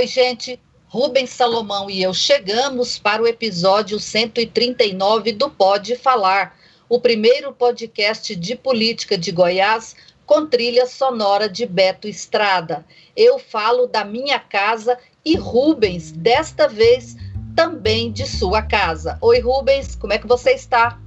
Oi, 0.00 0.06
gente. 0.06 0.58
Rubens 0.88 1.28
Salomão 1.28 1.90
e 1.90 2.02
eu 2.02 2.14
chegamos 2.14 2.98
para 2.98 3.22
o 3.22 3.26
episódio 3.26 4.00
139 4.00 5.30
do 5.32 5.50
Pode 5.50 5.94
Falar, 5.94 6.56
o 6.88 6.98
primeiro 6.98 7.52
podcast 7.52 8.34
de 8.34 8.56
política 8.56 9.18
de 9.18 9.30
Goiás 9.30 9.94
com 10.24 10.46
trilha 10.46 10.86
sonora 10.86 11.50
de 11.50 11.66
Beto 11.66 12.08
Estrada. 12.08 12.82
Eu 13.14 13.38
falo 13.38 13.86
da 13.86 14.02
minha 14.02 14.38
casa 14.40 14.96
e 15.22 15.36
Rubens, 15.36 16.12
desta 16.12 16.66
vez, 16.66 17.14
também 17.54 18.10
de 18.10 18.26
sua 18.26 18.62
casa. 18.62 19.18
Oi, 19.20 19.38
Rubens, 19.38 19.96
como 19.96 20.14
é 20.14 20.18
que 20.18 20.26
você 20.26 20.52
está? 20.52 20.98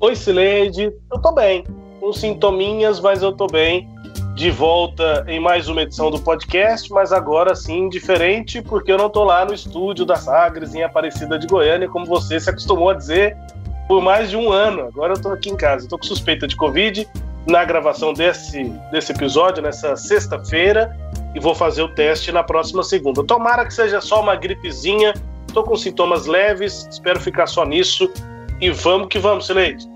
Oi, 0.00 0.16
Sileide. 0.16 0.90
Eu 1.12 1.20
tô 1.20 1.32
bem. 1.32 1.66
Com 2.00 2.14
sintominhas, 2.14 2.98
mas 2.98 3.22
eu 3.22 3.32
tô 3.36 3.46
bem. 3.46 3.91
De 4.34 4.50
volta 4.50 5.24
em 5.28 5.38
mais 5.38 5.68
uma 5.68 5.82
edição 5.82 6.10
do 6.10 6.18
podcast, 6.18 6.90
mas 6.90 7.12
agora 7.12 7.54
sim 7.54 7.88
diferente, 7.88 8.62
porque 8.62 8.90
eu 8.90 8.98
não 8.98 9.10
tô 9.10 9.24
lá 9.24 9.44
no 9.44 9.52
estúdio 9.52 10.04
da 10.04 10.16
Sagres, 10.16 10.74
em 10.74 10.82
Aparecida 10.82 11.38
de 11.38 11.46
Goiânia, 11.46 11.88
como 11.88 12.06
você 12.06 12.40
se 12.40 12.48
acostumou 12.48 12.90
a 12.90 12.94
dizer 12.94 13.36
por 13.86 14.00
mais 14.00 14.30
de 14.30 14.36
um 14.36 14.50
ano. 14.50 14.86
Agora 14.86 15.14
eu 15.14 15.20
tô 15.20 15.28
aqui 15.30 15.50
em 15.50 15.56
casa. 15.56 15.88
Tô 15.88 15.98
com 15.98 16.04
suspeita 16.04 16.46
de 16.46 16.56
Covid 16.56 17.06
na 17.46 17.64
gravação 17.64 18.12
desse, 18.12 18.64
desse 18.90 19.12
episódio, 19.12 19.62
nessa 19.62 19.96
sexta-feira, 19.96 20.96
e 21.34 21.40
vou 21.40 21.54
fazer 21.54 21.82
o 21.82 21.88
teste 21.88 22.32
na 22.32 22.42
próxima 22.42 22.82
segunda. 22.82 23.22
Tomara 23.24 23.66
que 23.66 23.74
seja 23.74 24.00
só 24.00 24.20
uma 24.20 24.34
gripezinha 24.34 25.12
Estou 25.52 25.64
com 25.64 25.76
sintomas 25.76 26.24
leves, 26.24 26.88
espero 26.90 27.20
ficar 27.20 27.46
só 27.46 27.66
nisso. 27.66 28.10
E 28.58 28.70
vamos 28.70 29.08
que 29.08 29.18
vamos, 29.18 29.46
Sileide. 29.46 29.86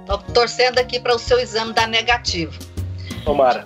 Estou 0.00 0.18
torcendo 0.34 0.80
aqui 0.80 0.98
para 0.98 1.14
o 1.14 1.18
seu 1.20 1.38
exame 1.38 1.72
dar 1.72 1.86
negativo. 1.86 2.58
Tomara. 3.24 3.64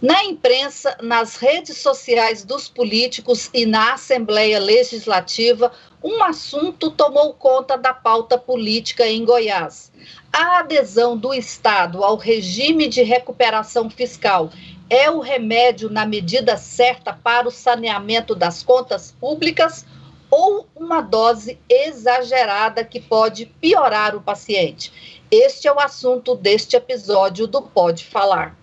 Na 0.00 0.22
imprensa, 0.22 0.96
nas 1.02 1.34
redes 1.34 1.78
sociais 1.78 2.44
dos 2.44 2.68
políticos 2.68 3.50
e 3.52 3.66
na 3.66 3.94
Assembleia 3.94 4.60
Legislativa, 4.60 5.72
um 6.04 6.22
assunto 6.22 6.88
tomou 6.92 7.34
conta 7.34 7.76
da 7.76 7.92
pauta 7.92 8.38
política 8.38 9.08
em 9.08 9.24
Goiás. 9.24 9.90
A 10.32 10.60
adesão 10.60 11.16
do 11.16 11.34
Estado 11.34 12.04
ao 12.04 12.16
regime 12.16 12.86
de 12.86 13.02
recuperação 13.02 13.90
fiscal 13.90 14.50
é 14.88 15.10
o 15.10 15.18
remédio 15.18 15.90
na 15.90 16.06
medida 16.06 16.56
certa 16.56 17.12
para 17.12 17.48
o 17.48 17.50
saneamento 17.50 18.36
das 18.36 18.62
contas 18.62 19.10
públicas 19.10 19.84
ou 20.30 20.68
uma 20.76 21.00
dose 21.00 21.58
exagerada 21.68 22.84
que 22.84 23.00
pode 23.00 23.46
piorar 23.46 24.14
o 24.14 24.20
paciente. 24.20 25.18
Este 25.28 25.66
é 25.66 25.72
o 25.72 25.80
assunto 25.80 26.36
deste 26.36 26.76
episódio 26.76 27.48
do 27.48 27.62
Pode 27.62 28.04
Falar. 28.04 28.56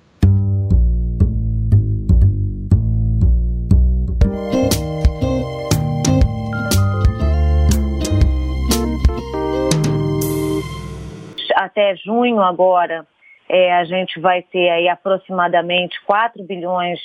Até 11.76 11.94
junho 11.98 12.42
agora, 12.42 13.06
é, 13.50 13.74
a 13.74 13.84
gente 13.84 14.18
vai 14.22 14.42
ter 14.42 14.70
aí 14.70 14.88
aproximadamente 14.88 16.02
4 16.06 16.42
bilhões 16.42 17.02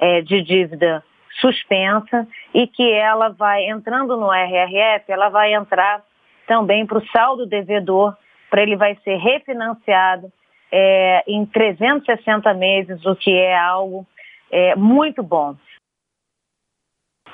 é, 0.00 0.22
de 0.22 0.40
dívida 0.40 1.04
suspensa 1.38 2.26
e 2.54 2.66
que 2.66 2.90
ela 2.94 3.28
vai 3.28 3.68
entrando 3.68 4.16
no 4.16 4.32
RRF, 4.32 5.04
ela 5.12 5.28
vai 5.28 5.52
entrar 5.52 6.02
também 6.46 6.86
para 6.86 6.96
o 6.96 7.06
saldo 7.08 7.44
devedor, 7.44 8.16
para 8.48 8.62
ele 8.62 8.74
vai 8.74 8.96
ser 9.04 9.16
refinanciado 9.16 10.32
é, 10.72 11.22
em 11.26 11.44
360 11.44 12.54
meses, 12.54 13.04
o 13.04 13.14
que 13.14 13.36
é 13.36 13.54
algo 13.54 14.06
é, 14.50 14.74
muito 14.76 15.22
bom. 15.22 15.54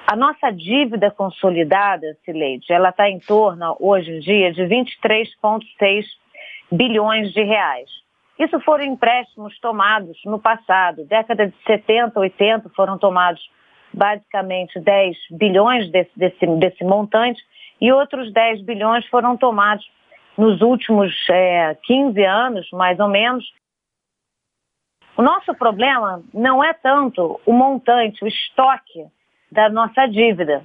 A 0.05 0.17
nossa 0.17 0.51
dívida 0.51 1.12
consolidada, 1.12 2.19
Sileide, 2.25 2.73
ela 2.73 2.89
está 2.89 3.09
em 3.09 3.21
torno, 3.21 3.77
hoje 3.79 4.11
em 4.11 4.19
dia, 4.19 4.53
de 4.53 4.62
23,6 4.65 6.21
bilhões 6.72 7.33
de 7.33 7.43
reais. 7.43 7.88
Isso 8.38 8.59
foram 8.60 8.84
empréstimos 8.84 9.59
tomados 9.60 10.19
no 10.25 10.38
passado, 10.38 11.05
década 11.05 11.47
de 11.47 11.55
70, 11.66 12.19
80 12.19 12.71
foram 12.71 12.99
tomados 12.99 13.41
basicamente 13.93 14.81
10 14.81 15.16
bilhões 15.32 15.91
desse, 15.91 16.11
desse, 16.16 16.47
desse 16.59 16.82
montante 16.82 17.43
e 17.81 17.93
outros 17.93 18.32
10 18.32 18.62
bilhões 18.62 19.06
foram 19.09 19.37
tomados 19.37 19.84
nos 20.37 20.62
últimos 20.62 21.12
é, 21.28 21.77
15 21.82 22.25
anos, 22.25 22.69
mais 22.72 22.99
ou 22.99 23.09
menos. 23.09 23.44
O 25.16 25.21
nosso 25.21 25.55
problema 25.55 26.22
não 26.32 26.65
é 26.65 26.72
tanto 26.72 27.38
o 27.44 27.53
montante, 27.53 28.25
o 28.25 28.27
estoque 28.28 29.06
da 29.50 29.69
nossa 29.69 30.06
dívida. 30.06 30.65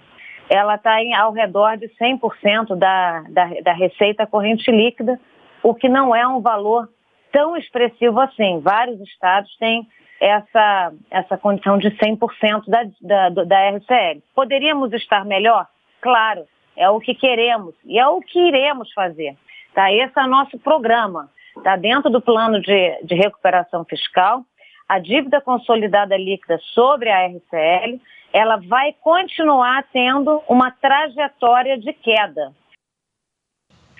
Ela 0.50 0.76
está 0.76 0.96
ao 1.18 1.34
redor 1.34 1.76
de 1.78 1.90
100% 1.90 2.76
da, 2.78 3.22
da, 3.30 3.46
da 3.62 3.74
receita 3.74 4.26
corrente 4.26 4.72
líquida, 4.72 5.20
o 5.68 5.76
que 5.76 5.90
não 5.90 6.16
é 6.16 6.26
um 6.26 6.40
valor 6.40 6.88
tão 7.30 7.58
expressivo 7.58 8.22
assim. 8.22 8.62
Vários 8.62 9.02
estados 9.02 9.54
têm 9.58 9.86
essa, 10.18 10.94
essa 11.12 11.38
condição 11.38 11.78
de 11.78 11.90
100% 11.92 12.64
da, 13.02 13.30
da, 13.30 13.44
da 13.44 13.70
RCL. 13.72 14.24
Poderíamos 14.34 14.94
estar 14.94 15.26
melhor? 15.26 15.68
Claro, 16.00 16.46
é 16.78 16.90
o 16.90 17.02
que 17.02 17.14
queremos 17.14 17.76
e 17.84 18.00
é 18.00 18.08
o 18.08 18.22
que 18.22 18.40
iremos 18.40 18.94
fazer. 18.94 19.36
Tá? 19.74 19.92
Esse 19.92 20.18
é 20.18 20.24
o 20.24 20.30
nosso 20.30 20.58
programa. 20.58 21.30
Está 21.58 21.76
dentro 21.76 22.10
do 22.10 22.22
plano 22.22 22.62
de, 22.62 23.04
de 23.04 23.16
recuperação 23.16 23.84
fiscal. 23.84 24.44
A 24.88 25.00
dívida 25.00 25.42
consolidada 25.42 26.16
líquida 26.16 26.58
sobre 26.74 27.10
a 27.10 27.28
RCL, 27.28 28.00
ela 28.32 28.56
vai 28.56 28.94
continuar 29.02 29.84
tendo 29.92 30.42
uma 30.48 30.72
trajetória 30.72 31.78
de 31.78 31.92
queda. 31.92 32.54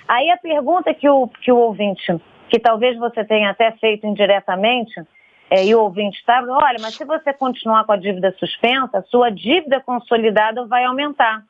Aí 0.08 0.30
a 0.32 0.38
pergunta 0.38 0.94
que 0.94 1.10
o, 1.10 1.28
que 1.28 1.52
o 1.52 1.58
ouvinte, 1.58 2.16
que 2.50 2.60
talvez 2.60 2.98
você 2.98 3.26
tenha 3.26 3.50
até 3.50 3.72
feito 3.74 4.08
indiretamente, 4.08 4.94
é, 5.50 5.66
e 5.66 5.74
o 5.74 5.82
ouvinte 5.82 6.18
está, 6.20 6.44
olha, 6.44 6.78
mas 6.82 6.96
se 6.96 7.06
você 7.06 7.34
continuar 7.34 7.86
com 7.86 7.94
a 7.94 7.98
dívida 7.98 8.34
suspensa, 8.38 9.02
sua 9.10 9.30
dívida 9.30 9.80
consolidada 9.82 10.66
vai 10.66 10.84
aumentar. 10.84 11.44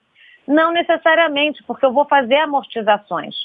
Não 0.47 0.71
necessariamente, 0.71 1.63
porque 1.63 1.85
eu 1.85 1.91
vou 1.91 2.05
fazer 2.05 2.37
amortizações. 2.37 3.35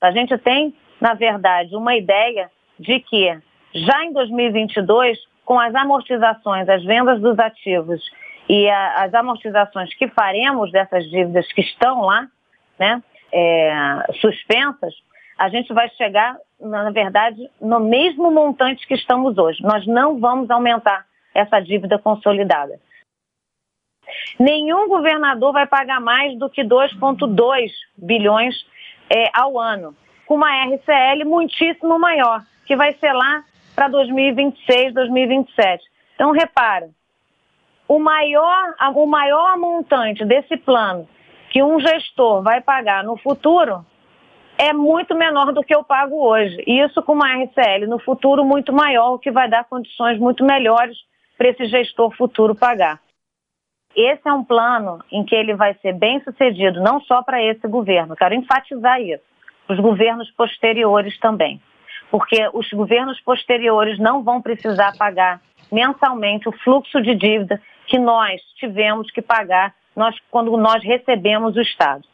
A 0.00 0.12
gente 0.12 0.36
tem, 0.38 0.74
na 1.00 1.14
verdade, 1.14 1.74
uma 1.74 1.96
ideia 1.96 2.50
de 2.78 3.00
que 3.00 3.40
já 3.74 4.04
em 4.04 4.12
2022, 4.12 5.18
com 5.44 5.58
as 5.58 5.74
amortizações, 5.74 6.68
as 6.68 6.84
vendas 6.84 7.20
dos 7.20 7.38
ativos 7.38 8.00
e 8.48 8.68
a, 8.68 9.04
as 9.04 9.14
amortizações 9.14 9.92
que 9.94 10.08
faremos 10.08 10.70
dessas 10.70 11.04
dívidas 11.10 11.50
que 11.52 11.62
estão 11.62 12.02
lá, 12.02 12.28
né, 12.78 13.02
é, 13.32 13.72
suspensas, 14.20 14.94
a 15.38 15.48
gente 15.48 15.72
vai 15.72 15.88
chegar, 15.90 16.36
na 16.60 16.90
verdade, 16.90 17.48
no 17.60 17.78
mesmo 17.78 18.30
montante 18.30 18.86
que 18.86 18.94
estamos 18.94 19.38
hoje. 19.38 19.62
Nós 19.62 19.86
não 19.86 20.18
vamos 20.18 20.50
aumentar 20.50 21.06
essa 21.34 21.60
dívida 21.60 21.98
consolidada. 21.98 22.80
Nenhum 24.38 24.88
governador 24.88 25.52
vai 25.52 25.66
pagar 25.66 26.00
mais 26.00 26.36
do 26.38 26.50
que 26.50 26.62
2,2 26.62 27.70
bilhões 27.96 28.54
é, 29.08 29.30
ao 29.32 29.58
ano, 29.58 29.94
com 30.26 30.34
uma 30.34 30.50
RCL 30.64 31.24
muitíssimo 31.24 31.98
maior, 31.98 32.42
que 32.66 32.74
vai 32.74 32.94
ser 32.94 33.12
lá 33.12 33.44
para 33.74 33.88
2026, 33.88 34.92
2027. 34.94 35.84
Então, 36.14 36.32
repara, 36.32 36.90
o 37.86 37.98
maior, 37.98 38.74
o 38.94 39.06
maior 39.06 39.56
montante 39.56 40.24
desse 40.24 40.56
plano 40.56 41.08
que 41.50 41.62
um 41.62 41.80
gestor 41.80 42.42
vai 42.42 42.60
pagar 42.60 43.04
no 43.04 43.16
futuro 43.16 43.84
é 44.58 44.72
muito 44.72 45.14
menor 45.14 45.52
do 45.52 45.62
que 45.62 45.74
eu 45.74 45.84
pago 45.84 46.16
hoje. 46.16 46.62
E 46.66 46.80
isso 46.84 47.00
com 47.02 47.12
uma 47.12 47.32
RCL 47.32 47.86
no 47.86 47.98
futuro 47.98 48.44
muito 48.44 48.72
maior, 48.72 49.14
o 49.14 49.18
que 49.18 49.30
vai 49.30 49.48
dar 49.48 49.64
condições 49.64 50.18
muito 50.18 50.44
melhores 50.44 50.96
para 51.36 51.48
esse 51.48 51.66
gestor 51.66 52.14
futuro 52.16 52.54
pagar. 52.54 53.00
Esse 53.94 54.28
é 54.28 54.32
um 54.32 54.44
plano 54.44 55.02
em 55.10 55.24
que 55.24 55.34
ele 55.34 55.54
vai 55.54 55.74
ser 55.74 55.92
bem 55.92 56.20
sucedido, 56.22 56.80
não 56.80 57.00
só 57.00 57.22
para 57.22 57.42
esse 57.42 57.66
governo, 57.66 58.16
quero 58.16 58.34
enfatizar 58.34 59.00
isso, 59.00 59.24
os 59.68 59.78
governos 59.78 60.30
posteriores 60.32 61.18
também. 61.18 61.60
Porque 62.10 62.48
os 62.52 62.68
governos 62.70 63.20
posteriores 63.20 63.98
não 63.98 64.22
vão 64.22 64.42
precisar 64.42 64.92
pagar 64.98 65.40
mensalmente 65.70 66.48
o 66.48 66.52
fluxo 66.52 67.00
de 67.00 67.14
dívida 67.14 67.60
que 67.86 67.98
nós 67.98 68.40
tivemos 68.56 69.10
que 69.10 69.22
pagar 69.22 69.74
nós, 69.98 70.16
quando 70.30 70.56
nós 70.56 70.82
recebemos 70.82 71.56
o 71.56 71.60
Estado. 71.60 72.04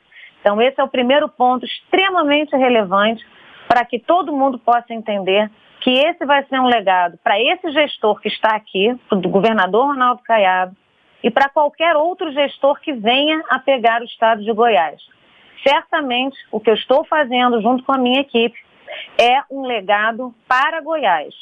Então, 0.41 0.61
esse 0.61 0.81
é 0.81 0.85
o 0.85 0.89
primeiro 0.89 1.29
ponto 1.29 1.65
extremamente 1.65 2.55
relevante 2.57 3.25
para 3.69 3.85
que 3.85 3.99
todo 3.99 4.37
mundo 4.37 4.59
possa 4.59 4.93
entender 4.93 5.51
que 5.81 5.91
esse 5.91 6.25
vai 6.25 6.45
ser 6.45 6.61
um 6.61 6.67
legado 6.67 7.19
para 7.23 7.41
esse 7.41 7.71
gestor 7.71 8.21
que 8.21 8.29
está 8.29 8.57
aqui, 8.57 8.99
do 9.11 9.29
governador 9.29 9.89
Ronaldo 9.89 10.23
Caiado, 10.23 10.75
e 11.23 11.31
para 11.31 11.49
qualquer 11.49 11.97
outro 11.97 12.33
gestor 12.33 12.81
que 12.81 12.93
venha 12.93 13.43
a 13.49 13.59
pegar 13.59 14.03
o 14.03 14.05
estado 14.05 14.43
de 14.43 14.53
Goiás. 14.53 15.01
Certamente, 15.67 16.37
o 16.53 16.61
que 16.61 16.69
eu 16.69 16.75
estou 16.75 17.05
fazendo 17.05 17.61
junto 17.63 17.83
com 17.85 17.93
a 17.93 17.99
minha 17.99 18.21
equipe 18.21 18.59
é 19.19 19.43
um 19.51 19.67
legado 19.67 20.35
para 20.47 20.83
Goiás. 20.83 21.35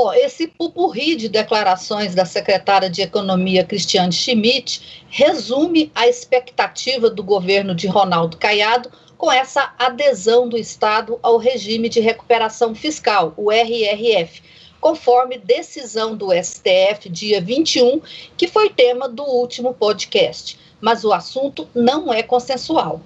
Bom, 0.00 0.12
esse 0.12 0.46
pupurri 0.46 1.16
de 1.16 1.28
declarações 1.28 2.14
da 2.14 2.24
secretária 2.24 2.88
de 2.88 3.02
Economia, 3.02 3.64
Cristiane 3.64 4.12
Schmidt, 4.12 5.02
resume 5.08 5.90
a 5.92 6.06
expectativa 6.06 7.10
do 7.10 7.20
governo 7.20 7.74
de 7.74 7.88
Ronaldo 7.88 8.36
Caiado 8.36 8.92
com 9.16 9.32
essa 9.32 9.74
adesão 9.76 10.48
do 10.48 10.56
Estado 10.56 11.18
ao 11.20 11.36
regime 11.36 11.88
de 11.88 11.98
recuperação 11.98 12.76
fiscal, 12.76 13.34
o 13.36 13.50
RRF, 13.50 14.40
conforme 14.80 15.36
decisão 15.36 16.16
do 16.16 16.28
STF, 16.32 17.08
dia 17.08 17.40
21, 17.40 18.00
que 18.36 18.46
foi 18.46 18.70
tema 18.70 19.08
do 19.08 19.24
último 19.24 19.74
podcast. 19.74 20.56
Mas 20.80 21.02
o 21.02 21.12
assunto 21.12 21.68
não 21.74 22.14
é 22.14 22.22
consensual 22.22 23.00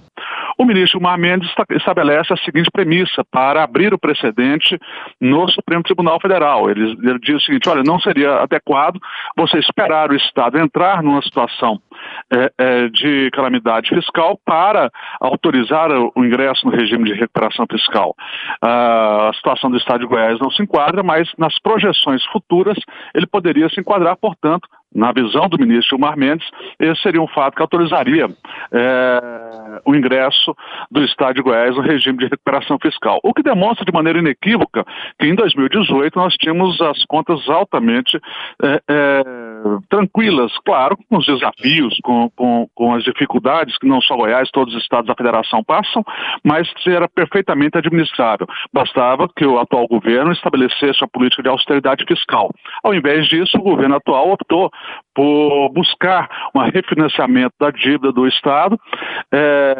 o 0.57 0.65
ministro 0.65 0.99
Gilmar 0.99 1.17
Mendes 1.17 1.49
estabelece 1.71 2.33
a 2.33 2.37
seguinte 2.37 2.69
premissa 2.71 3.23
para 3.31 3.63
abrir 3.63 3.93
o 3.93 3.99
precedente 3.99 4.77
no 5.19 5.49
Supremo 5.49 5.83
Tribunal 5.83 6.19
Federal. 6.19 6.69
Ele, 6.69 6.97
ele 7.03 7.19
diz 7.19 7.37
o 7.37 7.45
seguinte: 7.45 7.69
olha, 7.69 7.83
não 7.85 7.99
seria 7.99 8.41
adequado 8.41 8.99
você 9.35 9.57
esperar 9.57 10.11
o 10.11 10.15
Estado 10.15 10.57
entrar 10.57 11.01
numa 11.01 11.21
situação 11.21 11.81
é, 12.31 12.51
é, 12.57 12.87
de 12.89 13.29
calamidade 13.31 13.89
fiscal 13.89 14.39
para 14.45 14.91
autorizar 15.19 15.89
o 15.91 16.23
ingresso 16.23 16.65
no 16.65 16.71
regime 16.71 17.05
de 17.05 17.13
recuperação 17.13 17.65
fiscal. 17.69 18.15
Ah, 18.61 19.29
a 19.29 19.33
situação 19.33 19.69
do 19.69 19.77
Estado 19.77 20.01
de 20.01 20.07
Goiás 20.07 20.39
não 20.39 20.51
se 20.51 20.61
enquadra, 20.61 21.03
mas 21.03 21.31
nas 21.37 21.57
projeções 21.59 22.23
futuras 22.25 22.77
ele 23.13 23.25
poderia 23.25 23.69
se 23.69 23.79
enquadrar, 23.79 24.15
portanto, 24.17 24.67
na 24.93 25.11
visão 25.11 25.47
do 25.47 25.57
ministro 25.57 25.97
Gilmar 25.97 26.17
Mendes, 26.17 26.47
esse 26.79 27.01
seria 27.01 27.21
um 27.21 27.27
fato 27.27 27.55
que 27.55 27.61
autorizaria 27.61 28.27
é, 28.71 29.81
o 29.85 29.95
ingresso 29.95 30.55
do 30.91 31.03
Estado 31.03 31.35
de 31.35 31.41
Goiás 31.41 31.75
no 31.75 31.81
regime 31.81 32.17
de 32.17 32.25
recuperação 32.25 32.77
fiscal. 32.81 33.19
O 33.23 33.33
que 33.33 33.43
demonstra 33.43 33.85
de 33.85 33.91
maneira 33.91 34.19
inequívoca 34.19 34.85
que 35.19 35.27
em 35.27 35.35
2018 35.35 36.17
nós 36.17 36.33
tínhamos 36.35 36.79
as 36.81 37.03
contas 37.05 37.47
altamente 37.49 38.19
é, 38.61 38.81
é, 38.87 39.23
tranquilas, 39.89 40.51
claro, 40.65 40.97
com 41.09 41.17
os 41.17 41.25
desafios, 41.25 41.97
com, 42.03 42.29
com, 42.35 42.67
com, 42.75 42.93
as 42.93 43.03
dificuldades 43.03 43.77
que 43.77 43.87
não 43.87 44.01
só 44.01 44.15
Goiás, 44.15 44.49
todos 44.51 44.75
os 44.75 44.81
estados 44.81 45.07
da 45.07 45.15
federação 45.15 45.63
passam, 45.63 46.03
mas 46.43 46.71
era 46.85 47.07
perfeitamente 47.07 47.77
administrável. 47.77 48.47
Bastava 48.71 49.27
que 49.35 49.45
o 49.45 49.59
atual 49.59 49.87
governo 49.87 50.31
estabelecesse 50.31 51.03
a 51.03 51.07
política 51.07 51.43
de 51.43 51.49
austeridade 51.49 52.05
fiscal. 52.05 52.51
Ao 52.83 52.93
invés 52.93 53.27
disso, 53.27 53.57
o 53.57 53.63
governo 53.63 53.95
atual 53.95 54.31
optou 54.31 54.71
por 55.13 55.69
buscar 55.69 56.29
um 56.55 56.59
refinanciamento 56.59 57.53
da 57.59 57.71
dívida 57.71 58.11
do 58.11 58.27
Estado 58.27 58.79
é, 59.31 59.75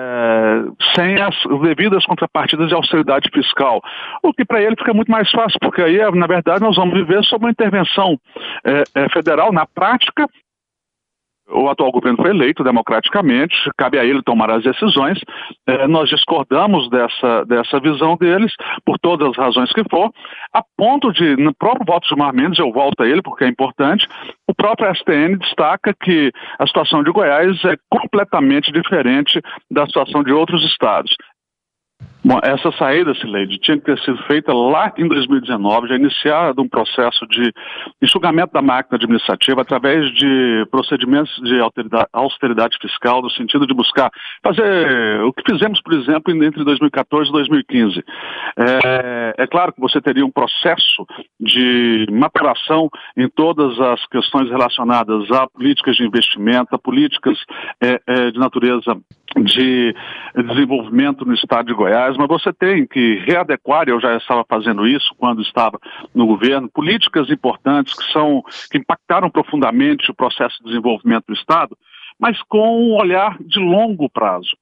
sem 0.95 1.15
as 1.21 1.35
devidas 1.61 2.05
contrapartidas 2.05 2.67
de 2.67 2.73
austeridade 2.73 3.29
fiscal. 3.33 3.81
O 4.21 4.33
que 4.33 4.45
para 4.45 4.61
ele 4.61 4.75
fica 4.75 4.93
muito 4.93 5.11
mais 5.11 5.29
fácil, 5.31 5.59
porque 5.59 5.81
aí, 5.81 5.97
na 6.11 6.27
verdade, 6.27 6.61
nós 6.61 6.75
vamos 6.75 6.93
viver 6.93 7.23
sob 7.23 7.45
uma 7.45 7.51
intervenção 7.51 8.19
é, 8.63 8.83
é, 8.95 9.09
federal 9.09 9.51
na 9.51 9.65
prática 9.65 10.27
o 11.53 11.69
atual 11.69 11.91
governo 11.91 12.17
foi 12.17 12.31
eleito 12.31 12.63
democraticamente, 12.63 13.55
cabe 13.77 13.99
a 13.99 14.05
ele 14.05 14.21
tomar 14.23 14.49
as 14.49 14.63
decisões. 14.63 15.19
É, 15.67 15.87
nós 15.87 16.09
discordamos 16.09 16.89
dessa, 16.89 17.45
dessa 17.45 17.79
visão 17.79 18.17
deles, 18.17 18.53
por 18.85 18.97
todas 18.99 19.29
as 19.29 19.37
razões 19.37 19.71
que 19.71 19.83
for, 19.89 20.11
a 20.53 20.63
ponto 20.77 21.11
de, 21.11 21.35
no 21.37 21.53
próprio 21.53 21.85
voto 21.85 22.03
de 22.03 22.09
Gilmar 22.09 22.33
Mendes, 22.33 22.59
eu 22.59 22.71
volto 22.71 23.01
a 23.01 23.07
ele 23.07 23.21
porque 23.21 23.43
é 23.43 23.47
importante, 23.47 24.07
o 24.47 24.53
próprio 24.53 24.93
STN 24.93 25.37
destaca 25.37 25.93
que 25.93 26.31
a 26.59 26.67
situação 26.67 27.03
de 27.03 27.11
Goiás 27.11 27.63
é 27.65 27.75
completamente 27.89 28.71
diferente 28.71 29.41
da 29.71 29.85
situação 29.85 30.23
de 30.23 30.31
outros 30.31 30.63
estados. 30.65 31.15
Bom, 32.25 32.39
essa 32.41 32.71
saída, 32.77 33.13
Sileide, 33.15 33.57
tinha 33.57 33.77
que 33.77 33.83
ter 33.83 33.99
sido 33.99 34.17
feita 34.23 34.53
lá 34.53 34.93
em 34.97 35.09
2019, 35.09 35.89
já 35.89 35.95
iniciado 35.95 36.61
um 36.61 36.69
processo 36.69 37.27
de 37.27 37.51
enxugamento 38.01 38.53
da 38.53 38.61
máquina 38.61 38.95
administrativa 38.95 39.61
através 39.61 40.09
de 40.13 40.65
procedimentos 40.71 41.35
de 41.43 41.59
austeridade 42.13 42.77
fiscal, 42.81 43.21
no 43.21 43.29
sentido 43.29 43.67
de 43.67 43.73
buscar 43.73 44.09
fazer 44.41 45.21
o 45.23 45.33
que 45.33 45.51
fizemos, 45.51 45.81
por 45.81 45.93
exemplo, 45.93 46.31
entre 46.45 46.63
2014 46.63 47.29
e 47.29 47.33
2015. 47.33 48.03
É, 48.57 49.33
é 49.39 49.47
claro 49.47 49.73
que 49.73 49.81
você 49.81 49.99
teria 49.99 50.25
um 50.25 50.31
processo 50.31 51.05
de 51.37 52.05
maturação 52.09 52.89
em 53.17 53.27
todas 53.27 53.77
as 53.81 54.05
questões 54.07 54.49
relacionadas 54.49 55.29
a 55.29 55.45
políticas 55.49 55.97
de 55.97 56.05
investimento, 56.05 56.73
a 56.73 56.79
políticas 56.79 57.37
é, 57.81 57.99
é, 58.07 58.31
de 58.31 58.39
natureza 58.39 58.95
de 59.41 59.95
desenvolvimento 60.35 61.25
no 61.25 61.33
estado 61.33 61.67
de 61.67 61.73
Goiás, 61.73 62.15
mas 62.17 62.27
você 62.27 62.53
tem 62.53 62.85
que 62.85 63.15
readequar, 63.25 63.87
eu 63.87 63.99
já 63.99 64.15
estava 64.15 64.45
fazendo 64.47 64.87
isso 64.87 65.13
quando 65.17 65.41
estava 65.41 65.79
no 66.13 66.27
governo, 66.27 66.69
políticas 66.69 67.29
importantes 67.29 67.93
que 67.93 68.11
são 68.11 68.43
que 68.71 68.77
impactaram 68.77 69.29
profundamente 69.29 70.11
o 70.11 70.15
processo 70.15 70.57
de 70.59 70.69
desenvolvimento 70.69 71.25
do 71.27 71.33
estado, 71.33 71.77
mas 72.19 72.41
com 72.43 72.89
um 72.89 72.95
olhar 72.95 73.37
de 73.41 73.59
longo 73.59 74.09
prazo. 74.09 74.55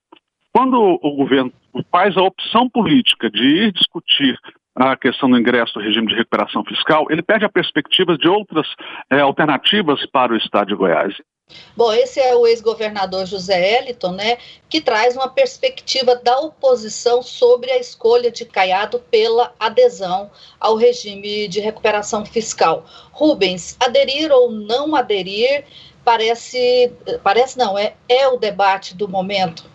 Quando 0.53 0.99
o 1.01 1.15
governo 1.15 1.51
faz 1.91 2.17
a 2.17 2.21
opção 2.21 2.69
política 2.69 3.29
de 3.29 3.43
ir 3.43 3.71
discutir 3.71 4.37
a 4.75 4.95
questão 4.95 5.29
do 5.29 5.37
ingresso 5.37 5.73
do 5.73 5.81
regime 5.81 6.07
de 6.07 6.15
recuperação 6.15 6.63
fiscal, 6.63 7.05
ele 7.09 7.21
perde 7.21 7.45
a 7.45 7.49
perspectiva 7.49 8.17
de 8.17 8.27
outras 8.27 8.67
é, 9.09 9.19
alternativas 9.19 10.05
para 10.07 10.33
o 10.33 10.37
estado 10.37 10.67
de 10.69 10.75
Goiás. 10.75 11.13
Bom, 11.75 11.91
esse 11.93 12.19
é 12.19 12.35
o 12.35 12.45
ex-governador 12.45 13.25
José 13.25 13.79
Eliton, 13.79 14.11
né, 14.11 14.37
que 14.69 14.81
traz 14.81 15.15
uma 15.15 15.29
perspectiva 15.29 16.15
da 16.15 16.39
oposição 16.39 17.21
sobre 17.21 17.71
a 17.71 17.77
escolha 17.77 18.31
de 18.31 18.45
Caiado 18.45 18.99
pela 19.11 19.53
adesão 19.59 20.29
ao 20.59 20.75
regime 20.75 21.47
de 21.47 21.59
recuperação 21.59 22.25
fiscal. 22.25 22.85
Rubens, 23.11 23.75
aderir 23.79 24.31
ou 24.31 24.51
não 24.51 24.95
aderir 24.95 25.65
parece, 26.03 26.91
parece 27.23 27.57
não, 27.57 27.77
é, 27.77 27.93
é 28.07 28.27
o 28.27 28.37
debate 28.37 28.95
do 28.95 29.07
momento. 29.07 29.69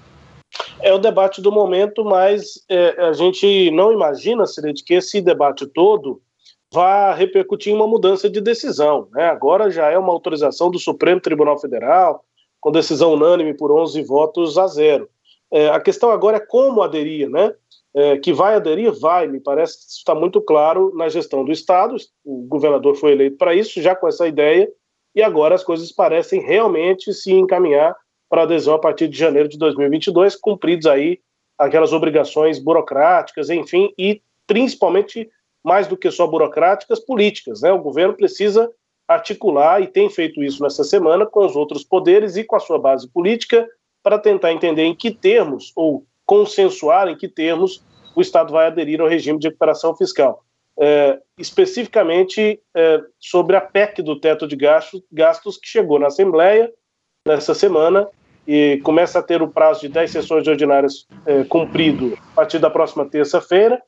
É 0.81 0.93
o 0.93 0.99
debate 0.99 1.41
do 1.41 1.53
momento, 1.53 2.05
mas 2.05 2.65
é, 2.69 3.09
a 3.09 3.13
gente 3.13 3.71
não 3.71 3.93
imagina, 3.93 4.47
Cirete, 4.47 4.85
que 4.85 4.95
esse 4.95 5.21
debate 5.21 5.67
todo 5.67 6.21
vá 6.73 7.13
repercutir 7.15 7.73
em 7.73 7.77
uma 7.77 7.87
mudança 7.87 8.29
de 8.29 8.41
decisão. 8.41 9.09
Né? 9.13 9.25
Agora 9.25 9.71
já 9.71 9.91
é 9.91 9.99
uma 9.99 10.13
autorização 10.13 10.71
do 10.71 10.79
Supremo 10.79 11.21
Tribunal 11.21 11.59
Federal, 11.59 12.25
com 12.61 12.73
decisão 12.73 13.15
unânime 13.15 13.55
por 13.55 13.71
11 13.71 14.03
votos 14.03 14.59
a 14.59 14.67
zero. 14.67 15.09
É, 15.51 15.69
a 15.69 15.81
questão 15.81 16.11
agora 16.11 16.39
é 16.39 16.41
como 16.41 16.83
aderir, 16.83 17.31
né? 17.31 17.55
É, 17.95 18.19
que 18.19 18.31
vai 18.31 18.55
aderir, 18.55 18.93
vai, 18.93 19.27
me 19.27 19.41
parece 19.41 19.79
que 19.79 19.93
está 19.93 20.15
muito 20.15 20.41
claro 20.43 20.93
na 20.95 21.09
gestão 21.09 21.45
do 21.45 21.53
Estado. 21.53 21.97
O 22.25 22.43
governador 22.43 22.95
foi 22.95 23.13
eleito 23.13 23.39
para 23.39 23.55
isso, 23.55 23.81
já 23.81 23.95
com 23.95 24.07
essa 24.07 24.29
ideia, 24.29 24.71
e 25.15 25.23
agora 25.23 25.55
as 25.55 25.65
coisas 25.65 25.91
parecem 25.91 26.43
realmente 26.43 27.15
se 27.15 27.33
encaminhar 27.33 27.97
para 28.29 28.43
adesão 28.43 28.75
a 28.75 28.79
partir 28.79 29.09
de 29.09 29.17
janeiro 29.17 29.49
de 29.49 29.57
2022, 29.57 30.37
cumpridos 30.37 30.87
aí 30.87 31.21
aquelas 31.57 31.93
obrigações 31.93 32.59
burocráticas, 32.59 33.49
enfim, 33.49 33.91
e 33.97 34.21
principalmente 34.47 35.31
mais 35.67 35.89
do 35.89 35.97
que 35.97 36.09
só 36.13 36.29
burocráticas, 36.29 37.01
políticas. 37.01 37.61
Né? 37.61 37.73
O 37.73 37.81
governo 37.81 38.15
precisa 38.15 38.71
articular, 39.09 39.83
e 39.83 39.89
tem 39.89 40.09
feito 40.09 40.41
isso 40.43 40.63
nessa 40.63 40.85
semana, 40.85 41.27
com 41.27 41.45
os 41.45 41.57
outros 41.57 41.83
poderes 41.83 42.37
e 42.37 42.45
com 42.45 42.55
a 42.55 42.61
sua 42.61 42.79
base 42.79 43.09
política, 43.09 43.69
para 44.01 44.17
tentar 44.17 44.53
entender 44.53 44.85
em 44.85 44.95
que 44.95 45.11
termos, 45.11 45.73
ou 45.75 46.07
consensuar 46.25 47.09
em 47.09 47.17
que 47.17 47.27
termos, 47.27 47.85
o 48.15 48.21
Estado 48.21 48.53
vai 48.53 48.69
aderir 48.69 49.01
ao 49.01 49.09
regime 49.09 49.41
de 49.41 49.49
recuperação 49.49 49.95
fiscal. 49.97 50.45
É, 50.79 51.19
especificamente 51.37 52.61
é, 52.73 53.01
sobre 53.19 53.57
a 53.57 53.61
PEC 53.61 54.03
do 54.03 54.21
teto 54.21 54.47
de 54.47 54.55
gastos, 54.55 55.03
gastos 55.11 55.57
que 55.57 55.67
chegou 55.67 55.99
na 55.99 56.09
Assembleia 56.09 56.73
nessa 57.27 57.55
semana 57.55 58.09
e 58.47 58.79
começa 58.85 59.19
a 59.19 59.23
ter 59.23 59.43
o 59.43 59.49
prazo 59.49 59.81
de 59.81 59.89
10 59.89 60.11
sessões 60.11 60.47
ordinárias 60.47 61.09
é, 61.25 61.43
cumprido 61.45 62.17
a 62.33 62.37
partir 62.37 62.59
da 62.59 62.71
próxima 62.71 63.05
terça-feira 63.05 63.83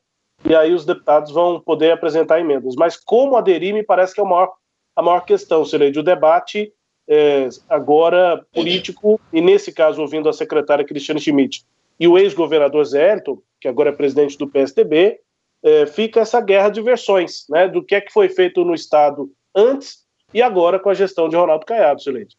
e 0.45 0.55
aí 0.55 0.73
os 0.73 0.85
deputados 0.85 1.31
vão 1.31 1.59
poder 1.59 1.91
apresentar 1.91 2.39
emendas. 2.39 2.75
Mas 2.75 2.97
como 2.97 3.35
aderir 3.35 3.73
me 3.73 3.83
parece 3.83 4.13
que 4.13 4.21
é 4.21 4.23
a 4.23 4.27
maior, 4.27 4.53
a 4.95 5.01
maior 5.01 5.21
questão, 5.21 5.65
Sileide. 5.65 5.99
O 5.99 6.03
debate 6.03 6.73
é, 7.07 7.49
agora 7.67 8.45
político, 8.53 9.19
e 9.33 9.41
nesse 9.41 9.73
caso 9.73 10.01
ouvindo 10.01 10.29
a 10.29 10.33
secretária 10.33 10.85
Cristiane 10.85 11.19
Schmidt 11.19 11.65
e 11.99 12.07
o 12.07 12.17
ex-governador 12.17 12.85
Zé 12.85 13.13
Elton, 13.13 13.39
que 13.59 13.67
agora 13.67 13.89
é 13.89 13.93
presidente 13.93 14.37
do 14.37 14.47
PSDB, 14.47 15.19
é, 15.61 15.85
fica 15.85 16.21
essa 16.21 16.39
guerra 16.39 16.69
de 16.69 16.81
versões, 16.81 17.45
né, 17.49 17.67
do 17.67 17.83
que 17.83 17.95
é 17.95 18.01
que 18.01 18.13
foi 18.13 18.29
feito 18.29 18.63
no 18.63 18.73
Estado 18.73 19.29
antes 19.53 20.05
e 20.33 20.41
agora 20.41 20.79
com 20.79 20.89
a 20.89 20.93
gestão 20.93 21.27
de 21.27 21.35
Ronaldo 21.35 21.65
Caiado, 21.65 22.01
Silente. 22.01 22.37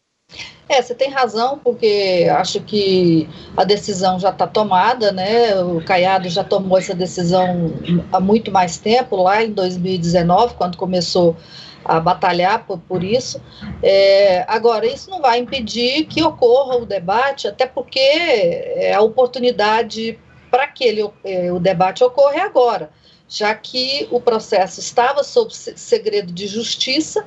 É, 0.71 0.81
você 0.81 0.95
tem 0.95 1.09
razão, 1.09 1.59
porque 1.61 2.29
acho 2.31 2.61
que 2.61 3.27
a 3.57 3.65
decisão 3.65 4.17
já 4.17 4.29
está 4.29 4.47
tomada, 4.47 5.11
né? 5.11 5.61
O 5.61 5.83
Caiado 5.83 6.29
já 6.29 6.45
tomou 6.45 6.77
essa 6.77 6.95
decisão 6.95 7.73
há 8.09 8.21
muito 8.21 8.49
mais 8.51 8.77
tempo, 8.77 9.17
lá 9.17 9.43
em 9.43 9.51
2019, 9.51 10.55
quando 10.55 10.77
começou 10.77 11.35
a 11.83 11.99
batalhar 11.99 12.65
por, 12.65 12.77
por 12.79 13.03
isso. 13.03 13.41
É, 13.83 14.45
agora, 14.47 14.85
isso 14.85 15.09
não 15.09 15.19
vai 15.19 15.39
impedir 15.39 16.05
que 16.05 16.23
ocorra 16.23 16.77
o 16.77 16.85
debate, 16.85 17.49
até 17.49 17.65
porque 17.65 17.99
é 17.99 18.93
a 18.93 19.01
oportunidade 19.01 20.17
para 20.49 20.67
que 20.67 20.85
ele, 20.85 21.09
é, 21.25 21.51
o 21.51 21.59
debate 21.59 22.01
ocorra 22.01 22.35
é 22.35 22.41
agora, 22.41 22.91
já 23.27 23.53
que 23.53 24.07
o 24.09 24.21
processo 24.21 24.79
estava 24.79 25.21
sob 25.23 25.53
segredo 25.53 26.31
de 26.31 26.47
justiça 26.47 27.25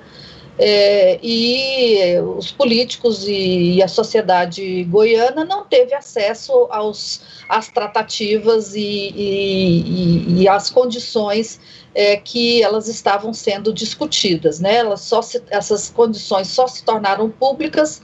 é, 0.58 1.18
e 1.22 2.18
os 2.36 2.52
políticos 2.52 3.26
e, 3.26 3.74
e, 3.74 3.82
a 3.82 3.88
sociedade 3.88 4.84
goiana 4.84 5.44
não 5.44 5.64
teve 5.64 5.94
acesso 5.94 6.68
aos, 6.70 7.20
às 7.48 7.68
tratativas 7.68 8.74
e, 8.74 9.12
e, 9.16 10.42
e 10.42 10.48
às 10.48 10.70
condições 10.70 11.60
é, 11.94 12.16
que 12.16 12.62
elas 12.62 12.86
estavam 12.88 13.32
sendo 13.32 13.72
discutidas. 13.72 14.60
Né? 14.60 14.76
Elas 14.76 15.00
só 15.00 15.22
se, 15.22 15.42
essas 15.50 15.90
condições 15.90 16.48
só 16.48 16.68
se 16.68 16.84
tornaram 16.84 17.28
públicas 17.30 18.00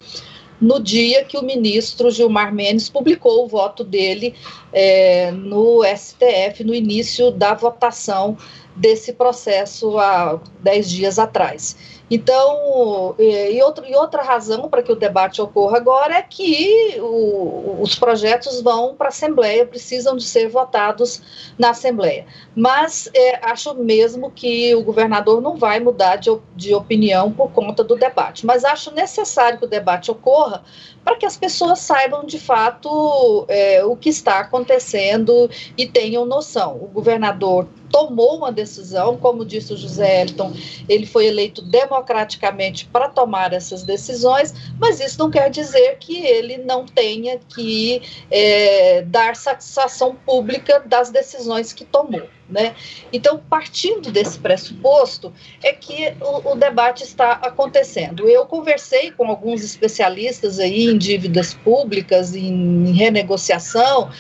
no 0.61 0.79
dia 0.79 1.25
que 1.25 1.39
o 1.39 1.43
ministro 1.43 2.11
Gilmar 2.11 2.53
Mendes 2.53 2.89
publicou 2.89 3.45
o 3.45 3.49
voto 3.49 3.83
dele 3.83 4.35
é, 4.73 5.31
no 5.31 5.83
STF, 5.85 6.63
no 6.65 6.75
início 6.75 7.31
da 7.31 7.55
votação 7.55 8.37
desse 8.77 9.13
processo 9.13 9.99
há 9.99 10.39
dez 10.61 10.91
dias 10.91 11.19
atrás. 11.19 11.77
Então, 12.11 13.15
e, 13.19 13.63
outro, 13.63 13.87
e 13.87 13.95
outra 13.95 14.23
razão 14.23 14.69
para 14.69 14.83
que 14.83 14.91
o 14.91 14.97
debate 14.97 15.41
ocorra 15.41 15.77
agora 15.77 16.17
é 16.17 16.23
que 16.23 16.97
o, 16.99 17.81
os 17.81 17.95
projetos 17.95 18.61
vão 18.61 18.97
para 18.97 19.07
a 19.07 19.11
Assembleia, 19.11 19.65
precisam 19.65 20.17
de 20.17 20.25
ser 20.25 20.49
votados 20.49 21.23
na 21.57 21.71
Assembleia. 21.71 22.27
Mas 22.55 23.09
é, 23.15 23.39
acho 23.49 23.75
mesmo 23.75 24.31
que 24.31 24.75
o 24.75 24.83
governador 24.83 25.41
não 25.41 25.57
vai 25.57 25.79
mudar 25.79 26.17
de, 26.17 26.31
de 26.57 26.75
opinião 26.75 27.31
por 27.31 27.53
conta 27.53 27.85
do 27.85 27.95
debate. 27.95 28.45
Mas 28.45 28.65
acho 28.65 28.91
necessário 28.93 29.59
que 29.59 29.65
o 29.67 29.69
debate 29.69 30.11
ocorra 30.11 30.65
para 31.05 31.17
que 31.17 31.27
as 31.27 31.37
pessoas 31.37 31.79
saibam 31.79 32.25
de 32.25 32.39
fato 32.39 33.45
é, 33.49 33.85
o 33.85 33.97
que 33.97 34.09
está 34.09 34.41
acontecendo 34.41 35.51
e 35.77 35.87
tenham 35.87 36.25
noção. 36.25 36.77
O 36.77 36.87
governador 36.87 37.67
tomou 37.91 38.37
uma 38.37 38.53
decisão, 38.53 39.17
como 39.17 39.45
disse 39.45 39.73
o 39.73 39.77
José 39.77 40.23
Elton, 40.23 40.53
ele 40.89 41.07
foi 41.07 41.27
eleito 41.27 41.63
democraticamente 41.63 42.87
para 42.87 43.09
tomar 43.09 43.53
essas 43.53 43.83
decisões, 43.83 44.55
mas 44.79 45.01
isso 45.01 45.19
não 45.19 45.31
quer 45.31 45.51
dizer 45.51 45.99
que 45.99 46.25
ele 46.25 46.59
não 46.59 46.87
tenha 46.87 47.39
que 47.39 48.03
é, 48.31 49.03
dar 49.03 49.35
satisfação 49.35 50.15
pública 50.15 50.81
das 50.81 51.11
decisões 51.11 51.73
que 51.73 51.85
tomou. 51.85 52.29
Né? 52.51 52.75
Então, 53.13 53.41
partindo 53.49 54.11
desse 54.11 54.39
pressuposto, 54.39 55.33
é 55.63 55.73
que 55.73 56.13
o, 56.21 56.53
o, 56.53 56.55
debate 56.57 57.05
está 57.05 57.33
acontecendo. 57.33 58.29
Eu 58.29 58.45
conversei 58.45 59.13
com 59.13 59.27
alguns 59.27 59.63
especialistas 59.63 60.59
aí 60.59 60.87
em 60.87 60.99
dívidas 60.99 61.55
públicas, 61.55 62.35
em, 62.35 62.89
em 62.89 62.93
renegociação, 62.93 64.11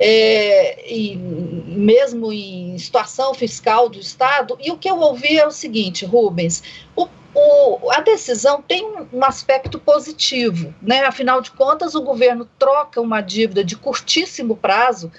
é, 0.00 0.92
e 0.92 1.16
mesmo 1.16 2.32
em 2.32 2.76
situação 2.78 3.34
fiscal 3.34 3.88
do 3.88 3.98
Estado, 3.98 4.56
e 4.60 4.70
o 4.70 4.78
que 4.78 4.88
eu 4.88 4.98
ouvi 4.98 5.38
é 5.38 5.46
o 5.46 5.50
seguinte, 5.50 6.04
Rubens, 6.04 6.62
o, 6.94 7.08
o, 7.34 7.90
a 7.90 8.00
decisão 8.00 8.62
tem 8.62 8.84
um 9.12 9.24
aspecto 9.24 9.78
positivo, 9.78 10.74
né? 10.80 11.04
afinal 11.04 11.40
de 11.40 11.50
contas, 11.50 11.94
o 11.94 12.02
governo 12.02 12.48
troca 12.58 13.00
uma 13.00 13.20
dívida 13.20 13.64
de 13.64 13.76
curtíssimo 13.76 14.56
prazo, 14.56 15.10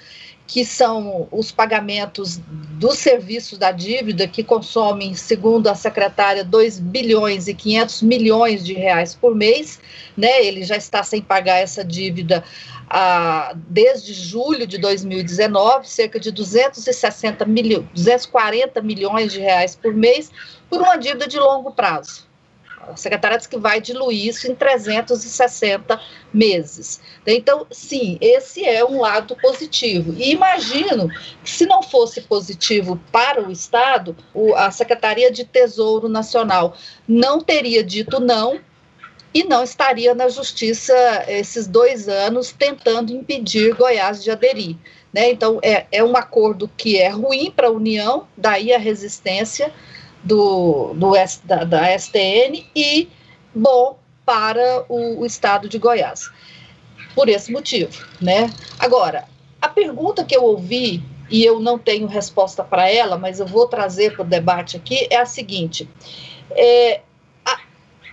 que 0.50 0.64
são 0.64 1.28
os 1.30 1.52
pagamentos 1.52 2.40
dos 2.48 2.98
serviços 2.98 3.56
da 3.56 3.70
dívida, 3.70 4.26
que 4.26 4.42
consomem, 4.42 5.14
segundo 5.14 5.68
a 5.68 5.76
secretária, 5.76 6.42
2 6.42 6.80
bilhões 6.80 7.46
e 7.46 7.54
500 7.54 8.02
milhões 8.02 8.64
de 8.64 8.72
reais 8.72 9.14
por 9.14 9.32
mês, 9.32 9.78
né? 10.16 10.44
Ele 10.44 10.64
já 10.64 10.76
está 10.76 11.04
sem 11.04 11.22
pagar 11.22 11.58
essa 11.58 11.84
dívida 11.84 12.42
ah, 12.88 13.52
desde 13.54 14.12
julho 14.12 14.66
de 14.66 14.76
2019, 14.78 15.88
cerca 15.88 16.18
de 16.18 16.32
260 16.32 17.46
milhões, 17.46 17.86
240 17.94 18.82
milhões 18.82 19.32
de 19.32 19.38
reais 19.38 19.76
por 19.76 19.94
mês, 19.94 20.32
por 20.68 20.80
uma 20.80 20.96
dívida 20.96 21.28
de 21.28 21.38
longo 21.38 21.70
prazo. 21.70 22.28
A 22.92 22.96
secretária 22.96 23.38
diz 23.38 23.46
que 23.46 23.58
vai 23.58 23.80
diluir 23.80 24.26
isso 24.26 24.50
em 24.50 24.54
360 24.54 26.00
meses. 26.32 27.00
Então, 27.26 27.66
sim, 27.70 28.18
esse 28.20 28.64
é 28.64 28.84
um 28.84 29.00
lado 29.00 29.36
positivo. 29.36 30.14
E 30.16 30.32
imagino 30.32 31.08
que, 31.42 31.50
se 31.50 31.66
não 31.66 31.82
fosse 31.82 32.20
positivo 32.22 33.00
para 33.12 33.46
o 33.46 33.50
Estado, 33.50 34.16
a 34.56 34.70
Secretaria 34.70 35.30
de 35.30 35.44
Tesouro 35.44 36.08
Nacional 36.08 36.76
não 37.06 37.40
teria 37.40 37.82
dito 37.82 38.20
não 38.20 38.60
e 39.32 39.44
não 39.44 39.62
estaria 39.62 40.14
na 40.14 40.28
justiça 40.28 40.92
esses 41.28 41.66
dois 41.66 42.08
anos 42.08 42.52
tentando 42.52 43.12
impedir 43.12 43.74
Goiás 43.74 44.22
de 44.22 44.30
aderir. 44.30 44.76
Né? 45.12 45.30
Então, 45.30 45.58
é, 45.62 45.86
é 45.90 46.02
um 46.04 46.16
acordo 46.16 46.70
que 46.76 46.98
é 46.98 47.08
ruim 47.08 47.50
para 47.50 47.68
a 47.68 47.72
União, 47.72 48.26
daí 48.36 48.72
a 48.72 48.78
resistência 48.78 49.72
do, 50.22 50.92
do 50.94 51.12
da, 51.44 51.64
da 51.64 51.98
STN, 51.98 52.64
e 52.74 53.08
bom 53.54 53.98
para 54.24 54.84
o, 54.88 55.20
o 55.20 55.26
estado 55.26 55.68
de 55.68 55.78
Goiás. 55.78 56.30
Por 57.14 57.28
esse 57.28 57.50
motivo. 57.50 58.06
Né? 58.20 58.52
Agora, 58.78 59.24
a 59.60 59.68
pergunta 59.68 60.24
que 60.24 60.36
eu 60.36 60.44
ouvi, 60.44 61.02
e 61.28 61.44
eu 61.44 61.60
não 61.60 61.78
tenho 61.78 62.06
resposta 62.06 62.62
para 62.62 62.88
ela, 62.88 63.16
mas 63.16 63.40
eu 63.40 63.46
vou 63.46 63.66
trazer 63.66 64.14
para 64.14 64.22
o 64.22 64.28
debate 64.28 64.76
aqui, 64.76 65.06
é 65.10 65.16
a 65.16 65.26
seguinte: 65.26 65.88
é, 66.52 67.00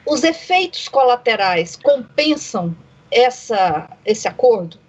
os 0.08 0.24
efeitos 0.24 0.88
colaterais 0.88 1.76
compensam 1.76 2.76
essa, 3.12 3.90
esse 4.06 4.28
acordo? 4.28 4.80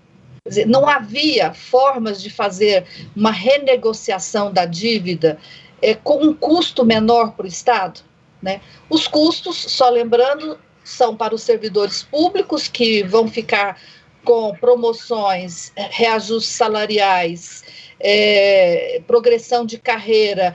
Quer 0.45 0.49
dizer, 0.49 0.67
não 0.67 0.89
havia 0.89 1.53
formas 1.53 2.23
de 2.23 2.31
fazer 2.31 2.87
uma 3.15 3.33
renegociação 3.33 4.53
da 4.53 4.65
dívida 4.65 5.39
é, 5.81 5.95
com 5.95 6.23
um 6.23 6.35
custo 6.35 6.85
menor 6.85 7.33
para 7.33 7.45
o 7.45 7.49
Estado? 7.49 8.01
Né? 8.43 8.61
Os 8.89 9.07
custos, 9.07 9.57
só 9.57 9.89
lembrando, 9.91 10.59
são 10.85 11.17
para 11.17 11.35
os 11.35 11.43
servidores 11.43 12.03
públicos 12.03 12.69
que 12.69 13.03
vão 13.03 13.29
ficar 13.29 13.81
com 14.25 14.55
promoções, 14.55 15.73
reajustes 15.77 16.55
salariais, 16.55 17.65
é, 18.01 19.01
progressão 19.07 19.65
de 19.65 19.79
carreira, 19.79 20.55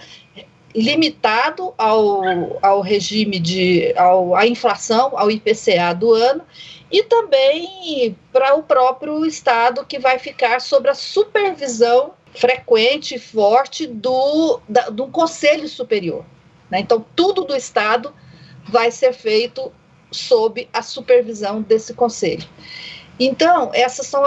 limitado 0.76 1.74
ao, 1.78 2.22
ao 2.62 2.82
regime 2.82 3.40
de 3.40 3.94
ao, 3.96 4.36
à 4.36 4.48
inflação, 4.48 5.18
ao 5.18 5.30
IPCA 5.30 5.94
do 5.94 6.14
ano, 6.14 6.44
e 6.92 7.04
também 7.04 8.16
para 8.32 8.56
o 8.56 8.64
próprio 8.64 9.26
Estado 9.26 9.86
que 9.86 10.00
vai 10.00 10.20
ficar 10.20 10.60
sob 10.62 10.90
a 10.90 10.94
supervisão 10.94 12.14
frequente 12.36 13.16
e 13.16 13.20
forte 13.20 13.86
do, 13.88 14.60
da, 14.68 14.90
do 14.90 15.08
Conselho 15.08 15.68
Superior. 15.68 16.26
Né? 16.70 16.80
Então, 16.80 17.06
tudo 17.16 17.44
do 17.44 17.56
Estado 17.56 18.14
vai 18.68 18.92
ser 18.92 19.14
feito 19.14 19.72
sob 20.12 20.68
a 20.72 20.82
supervisão 20.82 21.62
desse 21.62 21.94
Conselho. 21.94 22.48
Então, 23.20 23.70
essas 23.74 24.08
são 24.08 24.24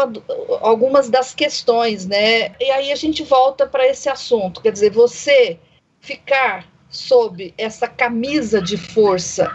algumas 0.60 1.10
das 1.10 1.34
questões, 1.34 2.06
né? 2.06 2.54
E 2.60 2.70
aí 2.70 2.92
a 2.92 2.96
gente 2.96 3.24
volta 3.24 3.66
para 3.66 3.86
esse 3.86 4.08
assunto, 4.08 4.60
quer 4.60 4.70
dizer, 4.70 4.90
você 4.90 5.58
ficar 6.00 6.64
sob 6.88 7.52
essa 7.58 7.88
camisa 7.88 8.62
de 8.62 8.76
força 8.76 9.50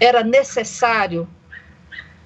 era 0.00 0.24
necessário? 0.24 1.28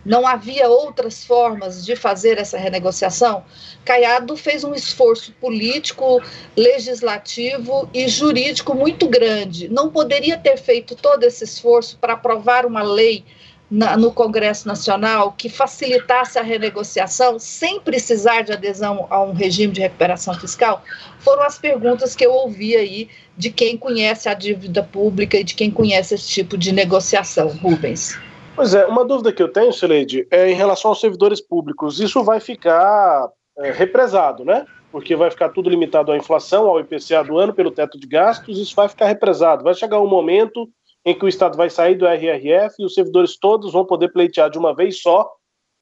Não 0.06 0.24
havia 0.24 0.68
outras 0.68 1.24
formas 1.24 1.84
de 1.84 1.96
fazer 1.96 2.38
essa 2.38 2.56
renegociação? 2.56 3.44
Caiado 3.84 4.36
fez 4.36 4.62
um 4.62 4.72
esforço 4.72 5.32
político, 5.40 6.22
legislativo 6.56 7.90
e 7.92 8.06
jurídico 8.06 8.72
muito 8.72 9.08
grande. 9.08 9.68
Não 9.68 9.90
poderia 9.90 10.38
ter 10.38 10.58
feito 10.58 10.94
todo 10.94 11.24
esse 11.24 11.42
esforço 11.42 11.98
para 11.98 12.12
aprovar 12.12 12.64
uma 12.64 12.84
lei 12.84 13.24
na, 13.68 13.96
no 13.96 14.12
Congresso 14.12 14.68
Nacional 14.68 15.32
que 15.32 15.48
facilitasse 15.48 16.38
a 16.38 16.42
renegociação 16.42 17.36
sem 17.36 17.80
precisar 17.80 18.42
de 18.42 18.52
adesão 18.52 19.08
a 19.10 19.20
um 19.20 19.32
regime 19.32 19.72
de 19.72 19.80
recuperação 19.80 20.34
fiscal? 20.34 20.84
Foram 21.18 21.42
as 21.42 21.58
perguntas 21.58 22.14
que 22.14 22.24
eu 22.24 22.32
ouvi 22.32 22.76
aí 22.76 23.08
de 23.36 23.50
quem 23.50 23.76
conhece 23.76 24.28
a 24.28 24.34
dívida 24.34 24.84
pública 24.84 25.36
e 25.36 25.42
de 25.42 25.56
quem 25.56 25.68
conhece 25.68 26.14
esse 26.14 26.28
tipo 26.28 26.56
de 26.56 26.70
negociação, 26.70 27.48
Rubens. 27.48 28.16
Pois 28.56 28.74
é, 28.74 28.86
uma 28.86 29.04
dúvida 29.04 29.34
que 29.34 29.42
eu 29.42 29.52
tenho, 29.52 29.70
Sileide, 29.70 30.26
é 30.30 30.50
em 30.50 30.54
relação 30.54 30.90
aos 30.90 30.98
servidores 30.98 31.42
públicos. 31.42 32.00
Isso 32.00 32.24
vai 32.24 32.40
ficar 32.40 33.28
é, 33.58 33.70
represado, 33.70 34.46
né? 34.46 34.64
Porque 34.90 35.14
vai 35.14 35.30
ficar 35.30 35.50
tudo 35.50 35.68
limitado 35.68 36.10
à 36.10 36.16
inflação, 36.16 36.66
ao 36.66 36.80
IPCA 36.80 37.22
do 37.22 37.36
ano, 37.36 37.52
pelo 37.52 37.70
teto 37.70 38.00
de 38.00 38.06
gastos, 38.06 38.58
isso 38.58 38.74
vai 38.74 38.88
ficar 38.88 39.08
represado. 39.08 39.62
Vai 39.62 39.74
chegar 39.74 40.00
um 40.00 40.08
momento 40.08 40.66
em 41.04 41.14
que 41.14 41.26
o 41.26 41.28
Estado 41.28 41.54
vai 41.54 41.68
sair 41.68 41.96
do 41.96 42.06
RRF 42.06 42.76
e 42.78 42.86
os 42.86 42.94
servidores 42.94 43.38
todos 43.38 43.74
vão 43.74 43.84
poder 43.84 44.08
pleitear 44.08 44.48
de 44.48 44.58
uma 44.58 44.74
vez 44.74 45.02
só 45.02 45.30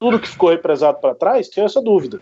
tudo 0.00 0.18
que 0.18 0.28
ficou 0.28 0.50
represado 0.50 1.00
para 1.00 1.14
trás? 1.14 1.48
Tenho 1.48 1.66
essa 1.66 1.80
dúvida. 1.80 2.20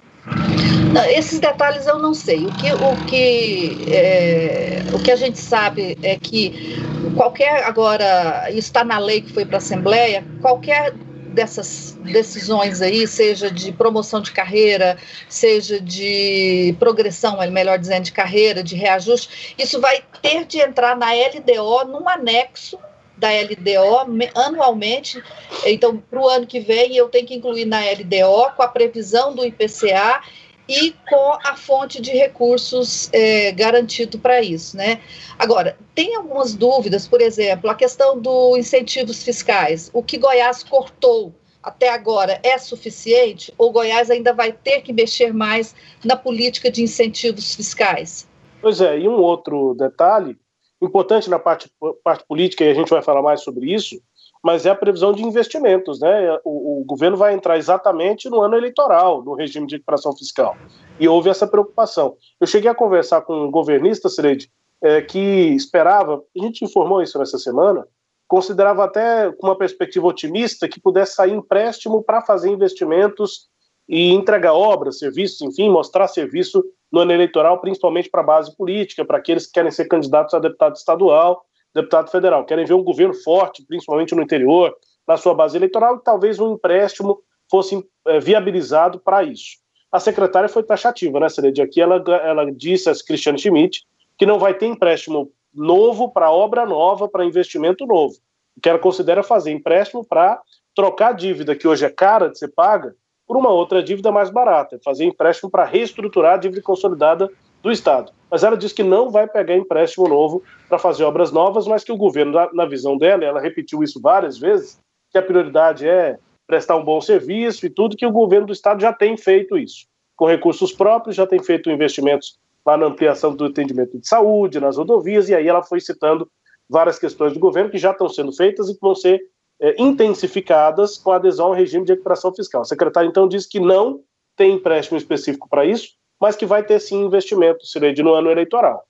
Não, 0.93 1.05
esses 1.07 1.41
detalhes 1.41 1.87
eu 1.87 1.99
não 1.99 2.13
sei. 2.13 2.45
O 2.47 2.53
que, 2.53 2.73
o, 2.73 3.07
que, 3.07 3.85
é, 3.91 4.83
o 4.93 5.03
que 5.03 5.11
a 5.11 5.17
gente 5.17 5.39
sabe 5.39 5.97
é 6.03 6.17
que 6.19 6.77
qualquer, 7.17 7.65
agora, 7.65 8.51
está 8.51 8.85
na 8.85 8.99
lei 8.99 9.23
que 9.23 9.33
foi 9.33 9.47
para 9.47 9.57
a 9.57 9.59
Assembleia, 9.59 10.25
qualquer 10.43 10.93
dessas 11.33 11.97
decisões 12.03 12.83
aí, 12.83 13.07
seja 13.07 13.51
de 13.51 13.73
promoção 13.73 14.21
de 14.21 14.33
carreira, 14.33 14.99
seja 15.31 15.81
de 15.81 16.77
progressão, 16.79 17.39
melhor 17.51 17.79
dizendo, 17.79 18.05
de 18.05 18.13
carreira, 18.13 18.63
de 18.63 18.77
reajuste, 18.77 19.55
isso 19.59 19.81
vai 19.81 20.03
ter 20.21 20.45
de 20.45 20.61
entrar 20.61 20.95
na 20.95 21.07
LDO 21.13 21.87
num 21.87 22.07
anexo 22.07 22.79
da 23.17 23.29
LDO 23.31 24.31
anualmente. 24.35 25.23
Então, 25.65 25.97
para 25.97 26.21
o 26.21 26.29
ano 26.29 26.47
que 26.47 26.61
vem, 26.61 26.97
eu 26.97 27.09
tenho 27.09 27.27
que 27.27 27.35
incluir 27.35 27.65
na 27.65 27.79
LDO 27.81 28.53
com 28.57 28.63
a 28.63 28.69
previsão 28.69 29.35
do 29.35 29.45
IPCA 29.45 30.21
e 30.69 30.95
com 31.09 31.39
a 31.45 31.57
fonte 31.57 32.01
de 32.01 32.11
recursos 32.13 33.11
é, 33.13 33.53
garantido 33.53 34.19
para 34.19 34.41
isso, 34.41 34.77
né? 34.77 35.01
Agora, 35.39 35.77
tem 35.95 36.15
algumas 36.15 36.55
dúvidas, 36.55 37.07
por 37.07 37.21
exemplo, 37.21 37.69
a 37.69 37.75
questão 37.75 38.21
dos 38.21 38.57
incentivos 38.57 39.23
fiscais. 39.23 39.91
O 39.93 40.03
que 40.03 40.19
Goiás 40.19 40.63
cortou 40.63 41.35
até 41.63 41.91
agora 41.91 42.41
é 42.43 42.59
suficiente 42.59 43.53
ou 43.57 43.71
Goiás 43.71 44.11
ainda 44.11 44.33
vai 44.33 44.53
ter 44.53 44.83
que 44.83 44.93
mexer 44.93 45.33
mais 45.33 45.75
na 46.05 46.17
política 46.17 46.71
de 46.71 46.83
incentivos 46.83 47.55
fiscais? 47.55 48.29
Pois 48.61 48.81
é, 48.81 48.99
e 48.99 49.09
um 49.09 49.17
outro 49.17 49.75
detalhe 49.75 50.37
importante 50.81 51.31
na 51.31 51.39
parte, 51.39 51.71
parte 52.03 52.25
política, 52.27 52.65
e 52.65 52.71
a 52.71 52.75
gente 52.75 52.91
vai 52.91 53.03
falar 53.03 53.23
mais 53.23 53.43
sobre 53.43 53.73
isso, 53.73 54.03
mas 54.43 54.67
é 54.67 54.71
a 54.71 54.75
previsão 54.75 55.13
de 55.13 55.23
investimentos. 55.23 56.01
Né? 56.01 56.39
O, 56.45 56.81
o, 56.81 56.85
governo 56.85 57.17
vai 57.17 57.33
entrar 57.33 57.57
exatamente 57.57 58.29
no 58.29 58.41
ano 58.41 58.57
eleitoral, 58.57 59.23
no 59.23 59.35
regime 59.35 59.67
de 59.67 59.77
recuperação 59.77 60.15
fiscal. 60.17 60.57
E 60.99 61.09
houve 61.09 61.31
essa 61.31 61.47
preocupação. 61.47 62.17
Eu 62.41 62.47
cheguei 62.47 62.69
a 62.69 62.75
conversar 62.75 63.23
com 63.23 63.47
um 63.47 63.51
governista, 63.51 64.09
Srede, 64.09 64.51
é, 64.83 65.01
que 65.01 65.19
esperava, 65.19 66.23
a 66.37 66.43
gente 66.43 66.65
informou 66.65 67.01
isso 67.01 67.19
nessa 67.19 67.39
semana, 67.39 67.87
considerava 68.27 68.85
até 68.85 69.31
com 69.33 69.47
uma 69.47 69.57
perspectiva 69.57 70.07
otimista 70.07 70.69
que 70.69 70.81
pudesse 70.81 71.15
sair 71.15 71.33
empréstimo 71.33 72.03
para 72.03 72.23
fazer 72.23 72.51
investimentos 72.51 73.49
e 73.89 74.11
entregar 74.11 74.55
obras, 74.55 74.99
serviços, 74.99 75.43
enfim, 75.43 75.71
mostrar 75.71 76.09
serviço 76.09 76.65
no 76.91 77.01
ano 77.01 77.13
eleitoral, 77.13 77.61
principalmente 77.61 78.11
para 78.11 78.23
a 78.23 78.25
base 78.25 78.57
política, 78.57 79.05
para 79.05 79.19
aqueles 79.19 79.47
que 79.47 79.53
querem 79.53 79.71
ser 79.71 79.87
candidatos 79.87 80.35
a 80.35 80.39
deputado 80.39 80.75
estadual 80.75 81.45
deputado 81.75 82.11
federal. 82.11 82.45
Querem 82.45 82.65
ver 82.65 82.75
um 82.75 82.83
governo 82.83 83.15
forte, 83.15 83.65
principalmente 83.67 84.15
no 84.15 84.23
interior, 84.23 84.75
na 85.07 85.17
sua 85.17 85.35
base 85.35 85.57
eleitoral, 85.57 85.97
e 85.97 86.01
talvez 86.03 86.39
um 86.39 86.53
empréstimo 86.53 87.21
fosse 87.51 87.85
é, 88.07 88.21
viabilizado 88.21 88.99
para 89.01 89.23
isso. 89.23 89.59
A 89.91 90.01
secretária 90.01 90.49
foi 90.49 90.63
taxativa, 90.63 91.21
né, 91.21 91.29
Cered? 91.29 91.61
Aqui 91.61 91.81
ela, 91.81 92.03
ela 92.25 92.51
disse 92.51 92.89
a 92.89 92.95
Cristiane 92.95 93.39
Schmidt 93.39 93.85
que 94.17 94.25
não 94.25 94.39
vai 94.39 94.55
ter 94.55 94.67
empréstimo 94.67 95.31
novo 95.55 96.11
para 96.11 96.31
obra 96.31 96.65
nova, 96.65 97.09
para 97.09 97.25
investimento 97.25 97.87
novo. 97.87 98.15
O 98.57 98.61
que 98.61 98.69
ela 98.69 98.79
considera 98.79 99.23
fazer 99.23 99.51
empréstimo 99.51 100.05
para 100.05 100.41
trocar 100.75 101.09
a 101.09 101.13
dívida 101.13 101.55
que 101.55 101.69
hoje 101.69 101.85
é 101.85 101.91
cara 101.91 102.29
de 102.29 102.39
ser 102.39 102.49
paga 102.49 102.95
por 103.27 103.37
uma 103.37 103.51
outra 103.51 103.83
dívida 103.83 104.11
mais 104.11 104.31
barata, 104.31 104.81
fazer 104.85 105.05
empréstimo 105.05 105.51
para 105.51 105.65
reestruturar 105.65 106.35
a 106.35 106.37
dívida 106.39 106.63
consolidada 106.63 107.31
do 107.63 107.71
Estado. 107.71 108.13
Mas 108.31 108.43
ela 108.43 108.57
diz 108.57 108.73
que 108.73 108.83
não 108.83 109.11
vai 109.11 109.27
pegar 109.27 109.57
empréstimo 109.57 110.09
novo 110.09 110.43
para 110.69 110.79
fazer 110.79 111.05
obras 111.05 111.31
novas, 111.31 111.67
mas 111.67 111.85
que 111.85 111.93
o 111.93 111.97
governo, 111.97 112.33
na 112.53 112.67
visão 112.67 112.97
dela, 112.97 113.25
ela 113.25 113.41
repetiu 113.41 113.83
isso 113.83 114.01
várias 114.01 114.39
vezes, 114.39 114.81
que 115.11 115.19
a 115.19 115.23
prioridade 115.23 115.87
é 115.87 116.19
prestar 116.47 116.77
um 116.77 116.85
bom 116.85 117.01
serviço 117.01 117.65
e 117.65 117.71
tudo, 117.71 117.97
que 117.97 118.07
o 118.07 118.13
governo 118.13 118.47
do 118.47 118.53
Estado 118.53 118.81
já 118.81 118.93
tem 118.93 119.17
feito 119.17 119.57
isso. 119.57 119.87
Com 120.17 120.27
recursos 120.27 120.73
próprios, 120.73 121.17
já 121.17 121.27
tem 121.27 121.43
feito 121.43 121.71
investimentos 121.71 122.39
lá 122.65 122.77
na 122.77 122.87
ampliação 122.87 123.35
do 123.35 123.47
atendimento 123.47 123.99
de 123.99 124.07
saúde, 124.07 124.61
nas 124.61 124.77
rodovias, 124.77 125.29
e 125.29 125.35
aí 125.35 125.47
ela 125.47 125.63
foi 125.63 125.81
citando 125.81 126.29
várias 126.69 126.99
questões 126.99 127.33
do 127.33 127.39
governo 127.39 127.71
que 127.71 127.79
já 127.79 127.91
estão 127.91 128.09
sendo 128.09 128.33
feitas 128.33 128.69
e 128.69 128.75
que 128.75 128.81
vão 128.81 128.95
ser 128.95 129.21
é, 129.61 129.75
intensificadas 129.81 130.97
com 130.97 131.13
a 131.13 131.17
adesão 131.17 131.47
ao 131.47 131.53
regime 131.53 131.85
de 131.85 131.93
recuperação 131.93 132.35
fiscal. 132.35 132.63
O 132.63 132.65
secretário, 132.65 133.09
então, 133.09 133.29
disse 133.29 133.49
que 133.49 133.61
não 133.61 134.01
tem 134.37 134.55
empréstimo 134.55 134.97
específico 134.97 135.49
para 135.49 135.65
isso, 135.65 135.91
mas 136.23 136.37
que 136.37 136.47
vai 136.47 136.63
ter 136.63 136.79
sim 136.79 137.05
investimento, 137.05 137.67
Cireide, 137.67 138.01
no 138.01 138.15
ano 138.15 138.31
eleitoral. 138.31 138.87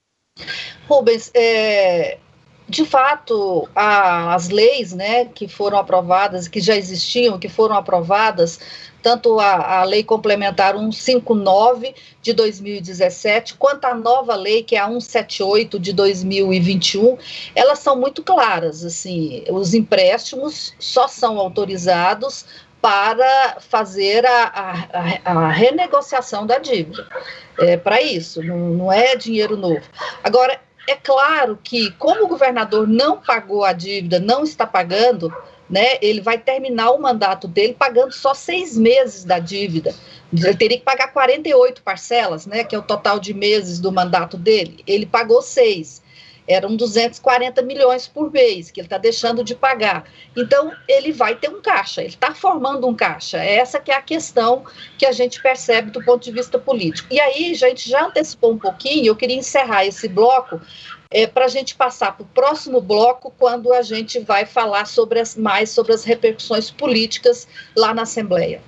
Rubens, 0.87 1.31
é, 1.33 2.19
de 2.69 2.85
fato, 2.85 3.67
a, 3.75 4.35
as 4.35 4.51
leis 4.51 4.93
né, 4.93 5.25
que 5.25 5.49
foram 5.49 5.79
aprovadas, 5.79 6.47
que 6.47 6.61
já 6.61 6.77
existiam, 6.77 7.39
que 7.39 7.49
foram 7.49 7.75
aprovadas, 7.75 8.61
tanto 9.03 9.41
a, 9.41 9.81
a, 9.81 9.85
Lei 9.85 10.05
Complementar 10.05 10.75
159 10.75 11.95
de 12.21 12.35
2017, 12.35 13.55
quanto 13.55 13.87
a 13.87 13.95
nova 13.95 14.35
lei, 14.35 14.63
que 14.63 14.77
é 14.77 14.81
a 14.81 14.87
178 14.87 15.81
de 15.81 15.95
2021, 15.95 17.17
elas 17.55 17.79
são 17.79 17.99
muito 17.99 18.23
claras. 18.23 18.85
Assim, 18.85 19.43
os 19.49 19.73
empréstimos 19.73 20.75
só 20.79 21.09
são 21.09 21.39
autorizados 21.39 22.45
para 22.83 23.59
fazer 23.61 24.27
a, 24.27 25.21
a, 25.25 25.33
a 25.33 25.49
renegociação 25.49 26.45
da 26.45 26.59
dívida. 26.59 27.07
É 27.61 27.77
para 27.77 28.03
isso, 28.03 28.43
não, 28.43 28.59
não 28.59 28.93
é 28.93 29.15
dinheiro 29.15 29.57
novo. 29.57 29.83
Agora, 30.25 30.61
é 30.89 30.97
claro 30.97 31.57
que, 31.63 31.93
como 31.93 32.25
o 32.25 32.29
governador 32.29 32.89
não 32.89 33.19
pagou 33.19 33.65
a 33.65 33.73
dívida, 33.73 34.19
não 34.19 34.43
está 34.43 34.67
pagando, 34.67 35.33
né, 35.71 35.97
ele 36.03 36.21
vai 36.21 36.37
terminar 36.37 36.91
o 36.91 37.01
mandato 37.01 37.47
dele 37.47 37.75
pagando 37.79 38.13
só 38.13 38.35
seis 38.35 38.77
meses 38.77 39.25
da 39.25 39.39
dívida. 39.39 39.95
Ele 40.33 40.57
teria 40.57 40.79
que 40.79 40.85
pagar 40.85 41.13
48 41.13 41.83
parcelas, 41.83 42.47
né, 42.47 42.65
que 42.65 42.75
é 42.75 42.79
o 42.79 42.83
total 42.83 43.21
de 43.21 43.33
meses 43.33 43.79
do 43.79 43.93
mandato 43.93 44.37
dele. 44.37 44.83
Ele 44.89 45.07
pagou 45.07 45.41
seis 45.41 46.02
eram 46.47 46.77
240 46.77 47.63
milhões 47.63 48.07
por 48.07 48.31
mês 48.31 48.71
que 48.71 48.81
ele 48.81 48.87
está 48.87 48.99
deixando 48.99 49.45
de 49.45 49.55
pagar. 49.55 50.05
Então, 50.37 50.73
ele 50.89 51.13
vai 51.13 51.35
ter 51.35 51.49
um 51.49 51.61
caixa, 51.61 52.01
ele 52.01 52.11
está 52.11 52.35
formando 52.35 52.87
um 52.87 52.95
caixa. 52.95 53.39
Essa 53.39 53.81
que 53.81 53.91
é 53.91 53.97
a 53.97 54.03
questão 54.03 54.65
que 54.99 55.07
a 55.07 55.13
gente 55.13 55.41
percebe 55.43 55.91
do 55.91 56.03
ponto 56.05 56.23
de 56.23 56.33
vista 56.33 56.59
político. 56.59 57.09
E 57.13 57.21
aí, 57.21 57.53
a 57.53 57.55
gente 57.55 57.89
já 57.89 58.07
antecipou 58.07 58.53
um 58.53 58.59
pouquinho, 58.59 59.07
eu 59.07 59.17
queria 59.17 59.37
encerrar 59.37 59.85
esse 59.85 60.09
bloco 60.09 60.61
é, 61.11 61.27
para 61.27 61.45
a 61.45 61.49
gente 61.49 61.75
passar 61.75 62.17
para 62.17 62.25
o 62.25 62.27
próximo 62.27 62.81
bloco, 62.81 63.33
quando 63.39 63.73
a 63.73 63.83
gente 63.83 64.19
vai 64.19 64.47
falar 64.47 64.87
sobre 64.87 65.21
as, 65.21 65.37
mais 65.37 65.71
sobre 65.71 65.93
as 65.93 66.05
repercussões 66.05 66.71
políticas 66.71 67.47
lá 67.77 67.93
na 67.93 68.03
Assembleia. 68.03 68.63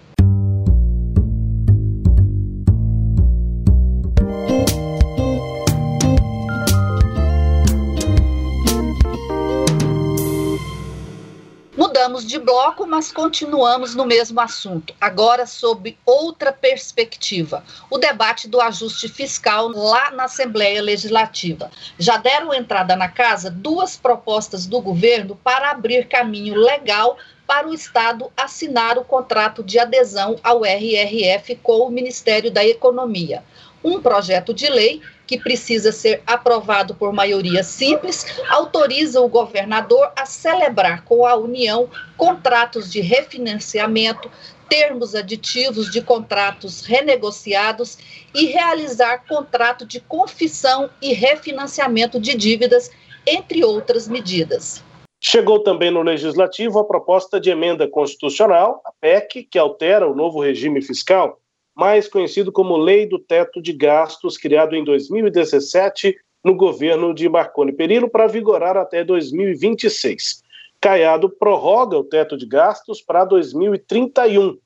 Mudamos 12.04 12.26
de 12.26 12.38
bloco, 12.38 12.86
mas 12.86 13.10
continuamos 13.10 13.94
no 13.94 14.04
mesmo 14.04 14.38
assunto, 14.38 14.94
agora 15.00 15.46
sob 15.46 15.96
outra 16.04 16.52
perspectiva: 16.52 17.64
o 17.88 17.96
debate 17.96 18.46
do 18.46 18.60
ajuste 18.60 19.08
fiscal 19.08 19.68
lá 19.68 20.10
na 20.10 20.24
Assembleia 20.24 20.82
Legislativa. 20.82 21.70
Já 21.98 22.18
deram 22.18 22.52
entrada 22.52 22.94
na 22.94 23.08
casa 23.08 23.50
duas 23.50 23.96
propostas 23.96 24.66
do 24.66 24.82
governo 24.82 25.34
para 25.42 25.70
abrir 25.70 26.06
caminho 26.06 26.54
legal 26.56 27.16
para 27.46 27.70
o 27.70 27.72
Estado 27.72 28.30
assinar 28.36 28.98
o 28.98 29.04
contrato 29.04 29.62
de 29.62 29.78
adesão 29.78 30.36
ao 30.44 30.62
RRF 30.62 31.56
com 31.62 31.86
o 31.86 31.90
Ministério 31.90 32.50
da 32.50 32.62
Economia. 32.62 33.42
Um 33.82 34.02
projeto 34.02 34.52
de 34.52 34.68
lei 34.68 35.00
que 35.26 35.38
precisa 35.38 35.92
ser 35.92 36.22
aprovado 36.26 36.94
por 36.94 37.12
maioria 37.12 37.62
simples, 37.62 38.26
autoriza 38.48 39.20
o 39.20 39.28
governador 39.28 40.12
a 40.16 40.26
celebrar 40.26 41.04
com 41.04 41.26
a 41.26 41.34
União 41.36 41.88
contratos 42.16 42.90
de 42.90 43.00
refinanciamento, 43.00 44.30
termos 44.68 45.14
aditivos 45.14 45.90
de 45.90 46.00
contratos 46.00 46.84
renegociados 46.84 47.98
e 48.34 48.46
realizar 48.46 49.24
contrato 49.26 49.86
de 49.86 50.00
confissão 50.00 50.90
e 51.00 51.12
refinanciamento 51.12 52.18
de 52.18 52.34
dívidas, 52.34 52.90
entre 53.26 53.64
outras 53.64 54.08
medidas. 54.08 54.82
Chegou 55.20 55.62
também 55.62 55.90
no 55.90 56.02
Legislativo 56.02 56.78
a 56.78 56.84
proposta 56.84 57.40
de 57.40 57.48
emenda 57.48 57.88
constitucional, 57.88 58.82
a 58.84 58.92
PEC, 59.00 59.44
que 59.50 59.58
altera 59.58 60.06
o 60.06 60.14
novo 60.14 60.42
regime 60.42 60.82
fiscal 60.82 61.40
mais 61.74 62.08
conhecido 62.08 62.52
como 62.52 62.76
Lei 62.76 63.06
do 63.06 63.18
Teto 63.18 63.60
de 63.60 63.72
Gastos, 63.72 64.36
criado 64.36 64.76
em 64.76 64.84
2017 64.84 66.16
no 66.44 66.54
governo 66.54 67.14
de 67.14 67.26
Marconi 67.28 67.72
Perillo 67.72 68.08
para 68.08 68.26
vigorar 68.26 68.76
até 68.76 69.02
2026. 69.02 70.42
Caiado 70.78 71.30
prorroga 71.30 71.96
o 71.96 72.04
teto 72.04 72.36
de 72.36 72.44
gastos 72.44 73.00
para 73.00 73.24
2031. 73.24 74.58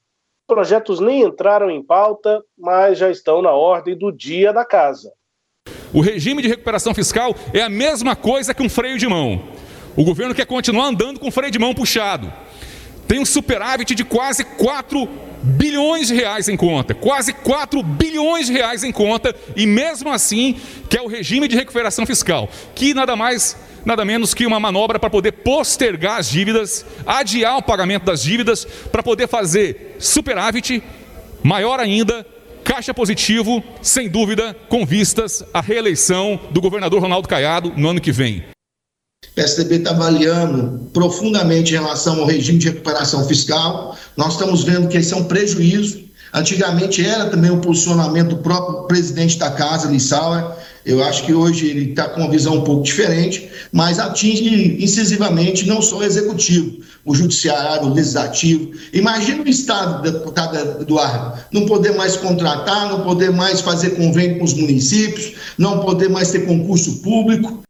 Projetos 0.49 0.99
nem 0.99 1.23
entraram 1.23 1.71
em 1.71 1.81
pauta, 1.81 2.43
mas 2.59 2.99
já 2.99 3.09
estão 3.09 3.41
na 3.41 3.53
ordem 3.53 3.97
do 3.97 4.11
dia 4.11 4.53
da 4.53 4.65
casa. 4.65 5.13
O 5.95 6.01
regime 6.01 6.43
de 6.43 6.49
recuperação 6.49 6.93
fiscal 6.93 7.35
é 7.55 7.63
a 7.63 7.69
mesma 7.69 8.17
coisa 8.17 8.53
que 8.53 8.63
um 8.63 8.69
freio 8.69 8.99
de 8.99 9.07
mão. 9.07 9.41
O 9.97 10.05
governo 10.05 10.35
quer 10.35 10.47
continuar 10.47 10.87
andando 10.87 11.21
com 11.21 11.29
o 11.29 11.31
freio 11.31 11.53
de 11.53 11.59
mão 11.59 11.73
puxado. 11.73 12.33
Tem 13.09 13.19
um 13.19 13.25
superávit 13.25 13.95
de 13.95 14.05
quase 14.05 14.45
4 14.45 15.09
bilhões 15.43 16.09
de 16.09 16.15
reais 16.15 16.47
em 16.47 16.57
conta, 16.57 16.95
quase 16.95 17.33
4 17.33 17.83
bilhões 17.83 18.49
de 18.49 18.53
reais 18.53 18.85
em 18.85 18.93
conta, 18.93 19.35
e 19.57 19.67
mesmo 19.67 20.13
assim, 20.13 20.57
que 20.91 20.97
é 20.97 21.01
o 21.01 21.07
regime 21.09 21.49
de 21.49 21.57
recuperação 21.57 22.05
fiscal, 22.05 22.51
que 22.75 22.93
nada 22.93 23.17
mais, 23.17 23.57
nada 23.83 24.05
menos 24.05 24.35
que 24.35 24.45
uma 24.45 24.61
manobra 24.61 24.99
para 24.99 25.09
poder 25.09 25.33
postergar 25.33 26.19
as 26.19 26.29
dívidas, 26.29 26.85
adiar 27.07 27.57
o 27.57 27.63
pagamento 27.63 28.05
das 28.05 28.23
dívidas, 28.23 28.67
para 28.93 29.03
poder 29.03 29.27
fazer 29.27 29.97
superávit, 29.99 30.83
maior 31.43 31.81
ainda, 31.81 32.27
caixa 32.63 32.93
positivo, 32.93 33.65
sem 33.81 34.07
dúvida, 34.07 34.55
com 34.69 34.85
vistas 34.85 35.43
à 35.55 35.63
reeleição 35.63 36.39
do 36.51 36.61
governador 36.61 37.01
Ronaldo 37.01 37.27
Caiado 37.27 37.73
no 37.75 37.89
ano 37.89 38.03
que 38.03 38.13
vem. 38.13 38.45
O 39.27 39.35
PSDB 39.35 39.77
está 39.77 39.91
avaliando 39.91 40.89
profundamente 40.93 41.75
em 41.75 41.79
relação 41.79 42.21
ao 42.21 42.27
regime 42.27 42.59
de 42.59 42.69
recuperação 42.69 43.27
fiscal. 43.27 43.99
Nós 44.17 44.35
estamos 44.35 44.63
vendo 44.63 44.87
que 44.87 44.97
esse 44.97 45.13
é 45.13 45.17
um 45.17 45.25
prejuízo. 45.25 46.05
Antigamente 46.33 47.05
era 47.05 47.27
também 47.27 47.51
o 47.51 47.61
posicionamento 47.61 48.31
do 48.31 48.37
próprio 48.39 48.87
presidente 48.87 49.37
da 49.37 49.51
casa, 49.51 49.91
Lissauer. 49.91 50.45
Eu 50.87 51.03
acho 51.03 51.25
que 51.25 51.35
hoje 51.35 51.67
ele 51.67 51.91
está 51.91 52.09
com 52.09 52.21
uma 52.21 52.31
visão 52.31 52.59
um 52.59 52.61
pouco 52.63 52.85
diferente, 52.85 53.51
mas 53.73 53.99
atinge 53.99 54.77
incisivamente 54.81 55.67
não 55.67 55.83
só 55.83 55.99
o 55.99 56.05
executivo, 56.05 56.79
o 57.05 57.13
judiciário, 57.13 57.89
o 57.89 57.95
legislativo. 57.95 58.71
Imagina 58.93 59.43
o 59.43 59.49
Estado, 59.49 60.01
deputado 60.03 60.81
Eduardo, 60.81 61.41
não 61.53 61.67
poder 61.67 61.97
mais 61.97 62.17
contratar, 62.17 62.89
não 62.89 63.03
poder 63.03 63.33
mais 63.33 63.61
fazer 63.61 63.91
convênio 63.91 64.39
com 64.39 64.45
os 64.45 64.55
municípios, 64.55 65.33
não 65.59 65.81
poder 65.81 66.09
mais 66.09 66.31
ter 66.31 66.47
concurso 66.47 67.03
público 67.03 67.63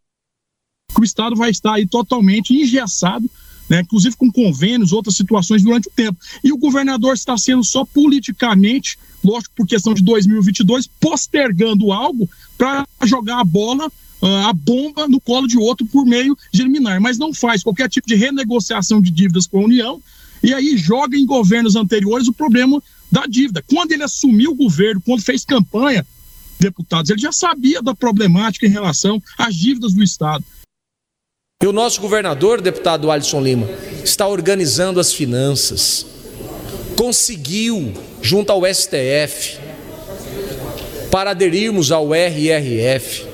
que 0.99 1.03
o 1.03 1.05
Estado 1.05 1.37
vai 1.37 1.51
estar 1.51 1.75
aí 1.75 1.87
totalmente 1.87 2.53
engessado, 2.53 3.31
né, 3.69 3.81
inclusive 3.81 4.17
com 4.17 4.33
convênios, 4.33 4.93
outras 4.93 5.15
situações 5.15 5.63
durante 5.63 5.89
o 5.89 5.93
tempo. 5.93 6.19
E 6.43 6.53
o 6.53 6.59
governador 6.59 7.15
está 7.15 7.37
sendo 7.37 7.63
só 7.63 7.85
politicamente, 7.85 8.99
lógico, 9.23 9.55
por 9.55 9.67
questão 9.67 9.95
de 9.95 10.03
2022, 10.03 10.89
postergando 11.01 11.93
algo 11.93 12.29
para 12.57 12.87
jogar 13.05 13.41
a 13.41 13.45
bola 13.45 13.91
ah, 14.21 14.49
a 14.49 14.53
bomba 14.53 15.07
no 15.07 15.21
colo 15.21 15.47
de 15.47 15.57
outro 15.57 15.87
por 15.87 16.05
meio 16.05 16.37
de 16.53 16.63
eliminar, 16.63 17.01
mas 17.01 17.19
não 17.19 17.33
faz 17.33 17.63
qualquer 17.63 17.89
tipo 17.89 18.09
de 18.09 18.17
renegociação 18.17 19.01
de 19.01 19.13
dívidas 19.13 19.47
com 19.47 19.61
a 19.61 19.65
União 19.65 20.03
e 20.43 20.53
aí 20.53 20.77
joga 20.77 21.17
em 21.17 21.25
governos 21.25 21.77
anteriores 21.77 22.27
o 22.27 22.33
problema 22.33 22.83
da 23.13 23.27
dívida. 23.27 23.63
Quando 23.67 23.93
ele 23.93 24.03
assumiu 24.03 24.53
o 24.53 24.57
governo, 24.57 25.01
quando 25.01 25.23
fez 25.23 25.45
campanha, 25.45 26.05
deputados, 26.59 27.11
ele 27.11 27.21
já 27.21 27.31
sabia 27.31 27.81
da 27.81 27.95
problemática 27.95 28.67
em 28.67 28.71
relação 28.71 29.23
às 29.37 29.55
dívidas 29.55 29.95
do 29.95 30.03
Estado. 30.03 30.45
E 31.61 31.67
o 31.67 31.73
nosso 31.73 32.01
governador, 32.01 32.61
deputado 32.61 33.11
Alisson 33.11 33.41
Lima, 33.41 33.69
está 34.05 34.29
organizando 34.29 35.01
as 35.01 35.13
finanças. 35.13 36.07
Conseguiu, 36.95 37.93
junto 38.23 38.53
ao 38.53 38.63
STF, 38.65 39.59
para 41.11 41.31
aderirmos 41.33 41.91
ao 41.91 42.15
RRF. 42.15 43.27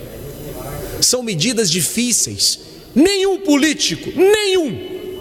São 1.02 1.22
medidas 1.22 1.70
difíceis. 1.70 2.60
Nenhum 2.94 3.40
político, 3.40 4.10
nenhum, 4.18 5.20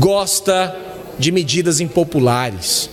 gosta 0.00 0.76
de 1.16 1.30
medidas 1.30 1.78
impopulares, 1.78 2.90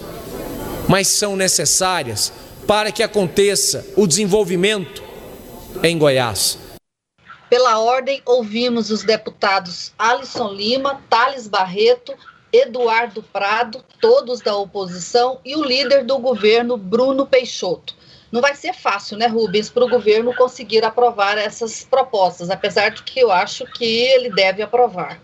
mas 0.87 1.07
são 1.07 1.35
necessárias 1.35 2.31
para 2.67 2.91
que 2.91 3.01
aconteça 3.01 3.83
o 3.95 4.05
desenvolvimento 4.05 5.01
em 5.81 5.97
Goiás. 5.97 6.61
Pela 7.53 7.77
ordem, 7.77 8.19
ouvimos 8.25 8.89
os 8.89 9.03
deputados 9.03 9.93
Alisson 9.95 10.49
Lima, 10.53 10.99
Thales 11.07 11.47
Barreto, 11.47 12.11
Eduardo 12.51 13.21
Prado, 13.21 13.85
todos 14.01 14.41
da 14.41 14.57
oposição, 14.57 15.39
e 15.45 15.55
o 15.55 15.63
líder 15.63 16.03
do 16.03 16.17
governo, 16.17 16.77
Bruno 16.77 17.27
Peixoto. 17.27 17.95
Não 18.31 18.41
vai 18.41 18.55
ser 18.55 18.73
fácil, 18.73 19.19
né, 19.19 19.27
Rubens, 19.27 19.69
para 19.69 19.85
o 19.85 19.87
governo 19.87 20.35
conseguir 20.35 20.83
aprovar 20.83 21.37
essas 21.37 21.83
propostas, 21.83 22.49
apesar 22.49 22.89
de 22.89 23.03
que 23.03 23.19
eu 23.19 23.31
acho 23.31 23.67
que 23.73 23.85
ele 23.85 24.31
deve 24.31 24.63
aprovar. 24.63 25.21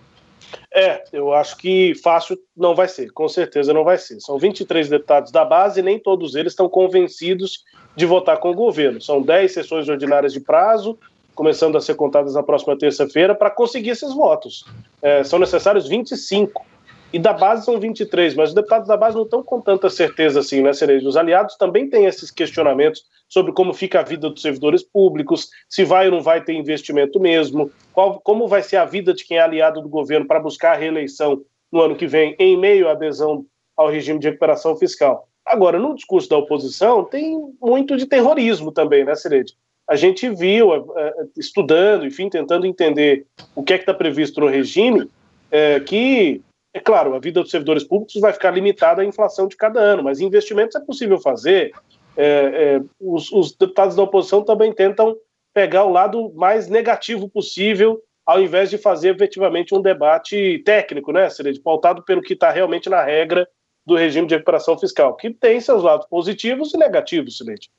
É, 0.72 1.04
eu 1.12 1.34
acho 1.34 1.58
que 1.58 1.96
fácil 1.96 2.38
não 2.56 2.76
vai 2.76 2.88
ser, 2.88 3.12
com 3.12 3.28
certeza 3.28 3.74
não 3.74 3.84
vai 3.84 3.98
ser. 3.98 4.20
São 4.20 4.38
23 4.38 4.88
deputados 4.88 5.32
da 5.32 5.44
base 5.44 5.80
e 5.80 5.84
nem 5.84 5.98
todos 5.98 6.36
eles 6.36 6.52
estão 6.52 6.70
convencidos 6.70 7.63
de 7.96 8.06
votar 8.06 8.38
com 8.38 8.52
o 8.52 8.56
governo. 8.56 9.02
São 9.02 9.20
10 9.20 9.52
sessões 9.52 9.89
ordinárias 9.89 10.32
de 10.32 10.39
prazo, 10.39 11.00
começando 11.39 11.78
a 11.78 11.82
ser 11.82 11.95
contadas 11.95 12.34
na 12.34 12.43
próxima 12.43 12.78
terça-feira, 12.78 13.34
para 13.34 13.49
conseguir 13.49 13.91
esses 13.91 14.13
votos. 14.13 14.65
É, 15.02 15.23
são 15.23 15.39
necessários 15.39 15.88
25. 15.88 16.65
E 17.13 17.17
da 17.17 17.32
base 17.32 17.63
são 17.63 17.80
23, 17.80 18.36
mas 18.36 18.49
os 18.49 18.56
deputados 18.56 18.89
da 18.89 18.97
base 18.97 19.15
não 19.15 19.23
estão 19.23 19.41
com 19.41 19.62
tanta 19.62 19.89
certeza 19.89 20.41
assim, 20.41 20.62
né, 20.62 20.73
Cereja? 20.73 21.08
Os 21.08 21.15
aliados 21.15 21.56
também 21.56 21.89
têm 21.89 22.06
esses 22.08 22.30
questionamentos 22.30 23.06
sobre 23.30 23.54
como 23.54 23.73
fica 23.73 24.02
a 24.02 24.04
vida 24.04 24.30
dos 24.30 24.41
servidores 24.41 24.84
públicos, 24.84 25.49
se 25.69 25.86
vai 25.86 26.08
ou 26.08 26.12
não 26.12 26.21
vai 26.21 26.43
ter 26.43 26.52
investimento 26.56 27.21
mesmo, 27.21 27.71
qual, 27.93 28.19
como 28.19 28.45
vai 28.45 28.62
ser 28.62 28.75
a 28.75 28.84
vida 28.84 29.13
de 29.13 29.23
quem 29.23 29.38
é 29.38 29.41
aliado 29.41 29.82
do 29.82 29.88
governo 29.88 30.28
para 30.28 30.41
buscar 30.41 30.73
a 30.73 30.78
reeleição 30.78 31.41
no 31.71 31.80
ano 31.80 31.95
que 31.95 32.06
vem, 32.06 32.36
em 32.38 32.58
meio 32.58 32.89
à 32.89 32.91
adesão 32.91 33.45
ao 33.78 33.89
regime 33.89 34.19
de 34.19 34.28
recuperação 34.28 34.75
fiscal. 34.75 35.25
Agora, 35.45 35.80
no 35.80 35.95
discurso 35.95 36.28
da 36.28 36.38
oposição, 36.38 37.06
tem 37.06 37.39
muito 37.62 37.95
de 37.95 38.06
terrorismo 38.06 38.73
também, 38.73 39.06
né, 39.06 39.15
Cereja? 39.15 39.54
A 39.89 39.95
gente 39.95 40.30
viu, 40.30 40.71
é, 40.71 40.78
é, 40.97 41.13
estudando, 41.36 42.06
enfim, 42.06 42.30
tentando 42.30 42.67
entender 42.67 43.25
o 43.56 43.63
que 43.63 43.73
é 43.73 43.78
que 43.78 43.82
está 43.82 43.93
previsto 43.93 44.39
no 44.39 44.45
regime, 44.45 45.10
é, 45.49 45.80
que, 45.80 46.43
é 46.71 46.80
claro, 46.80 47.15
a 47.15 47.19
vida 47.19 47.41
dos 47.41 47.49
servidores 47.49 47.84
públicos 47.84 48.21
vai 48.21 48.32
ficar 48.32 48.52
limitada 48.52 49.02
à 49.02 49.06
inflação 49.06 49.47
de 49.47 49.58
cada 49.58 49.80
ano, 49.80 50.04
mas 50.04 50.19
investimentos 50.19 50.75
é 50.75 50.80
possível 50.80 51.19
fazer. 51.19 51.71
É, 52.15 52.23
é, 52.23 52.82
os, 53.02 53.32
os, 53.32 53.56
deputados 53.56 53.95
da 53.95 54.04
oposição 54.04 54.43
também 54.43 54.71
tentam 54.71 55.17
pegar 55.56 55.86
o 55.86 55.91
lado 55.91 56.32
mais 56.36 56.67
negativo 56.67 57.28
possível, 57.28 57.99
ao 58.23 58.39
invés 58.39 58.69
de 58.69 58.78
fazer 58.78 59.15
efetivamente 59.15 59.73
um 59.73 59.82
debate 59.82 60.62
técnico, 60.63 61.12
né, 61.12 61.32
seria 61.32 61.52
pautado 61.63 62.04
pelo 62.04 62.21
que 62.21 62.34
está 62.34 62.52
realmente 62.52 62.89
na 62.89 63.02
regra 63.02 63.47
do 63.88 63.95
regime 63.95 64.28
de 64.28 64.36
recuperação 64.36 64.78
fiscal, 64.78 65.15
que 65.15 65.32
tem 65.32 65.60
seus 65.60 65.82
lados 65.82 66.06
positivos 66.08 66.75
e 66.75 66.78
negativos, 66.78 67.38
Silente. 67.38 67.71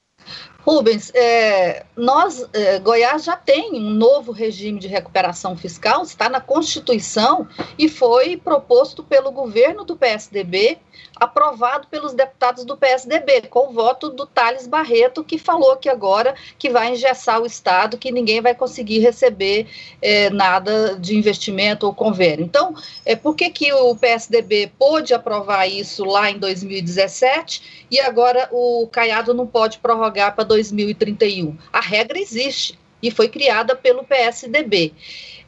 Rubens, 0.63 1.11
é, 1.15 1.85
nós, 1.97 2.47
é, 2.53 2.79
Goiás 2.79 3.25
já 3.25 3.35
tem 3.35 3.73
um 3.75 3.91
novo 3.91 4.31
regime 4.31 4.79
de 4.79 4.89
recuperação 4.89 5.57
fiscal, 5.57 6.03
está 6.03 6.29
na 6.29 6.41
Constituição 6.41 7.49
e 7.79 7.89
foi 7.89 8.37
proposto 8.37 9.03
pelo 9.03 9.33
governo 9.33 9.85
do 9.85 9.97
PSDB, 9.97 10.79
aprovado 11.17 11.87
pelos 11.89 12.13
deputados 12.13 12.65
do 12.65 12.77
PSDB, 12.77 13.43
com 13.49 13.71
o 13.71 13.73
voto 13.73 14.11
do 14.11 14.27
Thales 14.27 14.67
Barreto, 14.67 15.25
que 15.25 15.39
falou 15.39 15.77
que 15.77 15.89
agora 15.89 16.35
que 16.59 16.71
vai 16.71 16.93
engessar 16.93 17.41
o 17.41 17.47
Estado, 17.47 17.99
que 17.99 18.13
ninguém 18.13 18.41
vai 18.41 18.55
conseguir 18.55 19.01
receber 19.01 19.67
é, 20.01 20.31
nada 20.31 20.97
de 20.97 21.17
investimento 21.17 21.87
ou 21.87 21.95
convênio. 21.95 22.45
Então, 22.45 22.75
é, 23.05 23.17
por 23.17 23.35
que, 23.35 23.51
que 23.51 23.73
o 23.73 23.95
PSDB 23.95 24.73
pôde 24.79 25.13
aprovar 25.13 25.67
isso 25.67 26.05
lá 26.05 26.31
em 26.31 26.39
2017 26.39 27.87
e 27.91 28.01
agora 28.01 28.49
o 28.53 28.89
Caiado 28.91 29.35
não 29.35 29.47
pode 29.47 29.79
prorrogar 29.79 30.10
para 30.11 30.45
2031. 30.45 31.57
A 31.73 31.81
regra 31.81 32.19
existe 32.19 32.79
e 33.03 33.11
foi 33.11 33.29
criada 33.29 33.75
pelo 33.75 34.05
PSDB. 34.05 34.93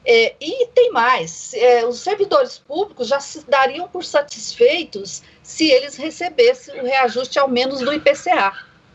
É, 0.04 0.34
e 0.40 0.66
tem 0.68 0.90
mais: 0.90 1.52
é, 1.54 1.86
os 1.86 2.00
servidores 2.00 2.58
públicos 2.58 3.08
já 3.08 3.20
se 3.20 3.44
dariam 3.48 3.88
por 3.88 4.04
satisfeitos 4.04 5.22
se 5.42 5.70
eles 5.70 5.96
recebessem 5.96 6.80
o 6.80 6.84
reajuste 6.84 7.38
ao 7.38 7.48
menos 7.48 7.80
do 7.80 7.92
IPCA. 7.92 8.52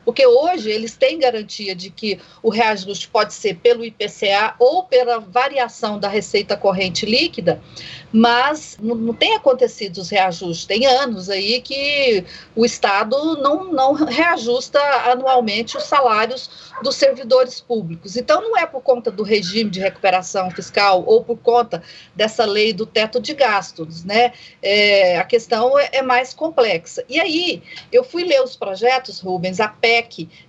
Porque 0.08 0.26
hoje 0.26 0.72
eles 0.72 0.96
têm 0.96 1.20
garantia 1.20 1.76
de 1.76 1.90
que 1.90 2.18
o 2.42 2.50
reajuste 2.50 3.10
pode 3.10 3.34
ser 3.34 3.58
pelo 3.58 3.84
IPCA 3.84 4.56
ou 4.58 4.84
pela 4.84 5.20
variação 5.20 6.00
da 6.00 6.08
receita 6.08 6.56
corrente 6.56 7.06
líquida, 7.06 7.62
mas 8.10 8.78
não, 8.82 9.14
tem 9.14 9.36
acontecido 9.36 9.98
os 9.98 10.10
reajustes. 10.10 10.66
Tem 10.66 10.86
anos 10.86 11.30
aí 11.30 11.60
que 11.60 12.24
o 12.56 12.64
Estado 12.64 13.36
não, 13.42 13.66
não 13.66 13.92
reajusta 13.92 14.80
anualmente 15.12 15.76
os 15.76 15.84
salários 15.84 16.72
dos 16.82 16.96
servidores 16.96 17.60
públicos. 17.60 18.16
Então, 18.16 18.40
não 18.40 18.58
é 18.58 18.66
por 18.66 18.82
conta 18.82 19.12
do 19.12 19.24
regime 19.24 19.70
de 19.70 19.82
recuperação 19.82 20.50
fiscal 20.52 21.04
ou 21.06 21.22
por 21.22 21.38
conta 21.38 21.84
dessa 22.16 22.46
lei 22.46 22.72
do 22.72 22.86
teto 22.86 23.20
de 23.20 23.34
gastos, 23.34 24.06
né? 24.06 24.32
É, 24.62 25.18
a 25.18 25.26
questão 25.26 25.78
é, 25.78 25.90
é 25.92 26.02
mais 26.02 26.34
complexa. 26.34 27.04
E 27.10 27.20
aí, 27.20 27.62
eu 27.92 28.06
fui 28.06 28.24
ler 28.24 28.42
os 28.42 28.56
projetos, 28.56 29.20
Rubens, 29.20 29.60
a 29.60 29.68
PEC 29.68 29.97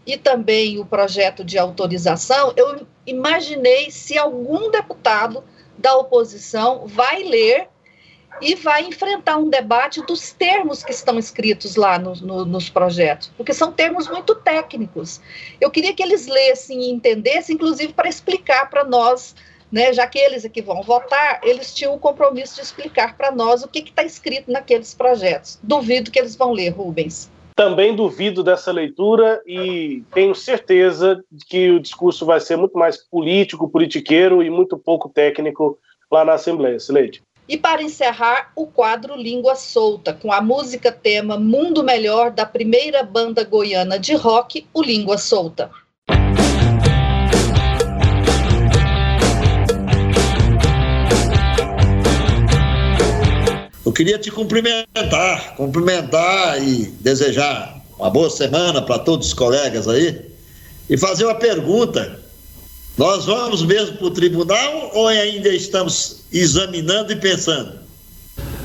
e 0.07 0.17
também 0.17 0.79
o 0.79 0.85
projeto 0.85 1.45
de 1.45 1.59
autorização, 1.59 2.53
eu 2.57 2.87
imaginei 3.07 3.91
se 3.91 4.19
algum 4.19 4.71
deputado 4.71 5.43
da 5.77 5.97
oposição 5.97 6.87
vai 6.87 7.23
ler 7.23 7.69
e 8.41 8.55
vai 8.55 8.85
enfrentar 8.85 9.37
um 9.37 9.49
debate 9.49 10.01
dos 10.03 10.33
termos 10.33 10.83
que 10.83 10.93
estão 10.93 11.19
escritos 11.19 11.77
lá 11.77 11.99
no, 11.99 12.15
no, 12.15 12.45
nos 12.45 12.69
projetos, 12.69 13.33
porque 13.37 13.53
são 13.53 13.73
termos 13.73 14.09
muito 14.09 14.35
técnicos. 14.35 15.21
Eu 15.61 15.71
queria 15.71 15.95
que 15.95 16.03
eles 16.03 16.27
lessem 16.27 16.83
e 16.83 16.91
entendessem, 16.91 17.55
inclusive 17.55 17.93
para 17.93 18.09
explicar 18.09 18.69
para 18.71 18.85
nós 18.85 19.35
né, 19.71 19.93
já 19.93 20.07
que 20.07 20.19
eles 20.19 20.45
é 20.45 20.49
que 20.49 20.63
vão 20.63 20.83
votar, 20.83 21.41
eles 21.43 21.75
tinham 21.75 21.95
o 21.95 21.99
compromisso 21.99 22.57
de 22.57 22.63
explicar 22.63 23.17
para 23.17 23.31
nós 23.31 23.63
o 23.63 23.69
que 23.69 23.81
está 23.81 24.03
escrito 24.03 24.51
naqueles 24.51 24.95
projetos. 24.95 25.59
Duvido 25.63 26.11
que 26.11 26.19
eles 26.19 26.35
vão 26.35 26.53
ler, 26.53 26.71
Rubens. 26.71 27.31
Também 27.59 27.93
duvido 27.93 28.45
dessa 28.45 28.71
leitura 28.71 29.43
e 29.45 30.05
tenho 30.15 30.33
certeza 30.33 31.21
que 31.49 31.73
o 31.73 31.81
discurso 31.81 32.25
vai 32.25 32.39
ser 32.39 32.57
muito 32.57 32.79
mais 32.79 32.99
político, 32.99 33.69
politiqueiro 33.69 34.45
e 34.45 34.49
muito 34.49 34.79
pouco 34.79 35.09
técnico 35.09 35.77
lá 36.09 36.25
na 36.25 36.35
Assembleia, 36.35 36.79
Sileide. 36.79 37.21
E 37.49 37.59
para 37.59 37.83
encerrar, 37.83 38.53
o 38.55 38.65
quadro 38.65 39.17
Língua 39.17 39.57
Solta, 39.57 40.13
com 40.13 40.33
a 40.33 40.41
música 40.41 40.93
tema 40.93 41.37
Mundo 41.37 41.83
Melhor 41.83 42.31
da 42.31 42.47
primeira 42.47 43.03
banda 43.03 43.43
goiana 43.43 43.99
de 43.99 44.15
rock, 44.15 44.65
o 44.73 44.81
Língua 44.81 45.19
Solta. 45.19 45.69
Queria 53.99 54.17
te 54.17 54.31
cumprimentar, 54.31 55.57
cumprimentar 55.57 56.63
e 56.63 56.85
desejar 57.01 57.83
uma 57.99 58.09
boa 58.09 58.31
semana 58.31 58.81
para 58.81 58.97
todos 59.01 59.27
os 59.27 59.35
colegas 59.35 59.89
aí 59.89 60.21
e 60.89 60.97
fazer 60.97 61.25
uma 61.25 61.35
pergunta. 61.35 62.21
Nós 62.97 63.25
vamos 63.25 63.65
mesmo 63.65 63.97
para 63.97 64.07
o 64.07 64.11
tribunal 64.13 64.93
ou 64.95 65.09
ainda 65.09 65.49
estamos 65.49 66.23
examinando 66.33 67.13
e 67.13 67.17
pensando? 67.17 67.73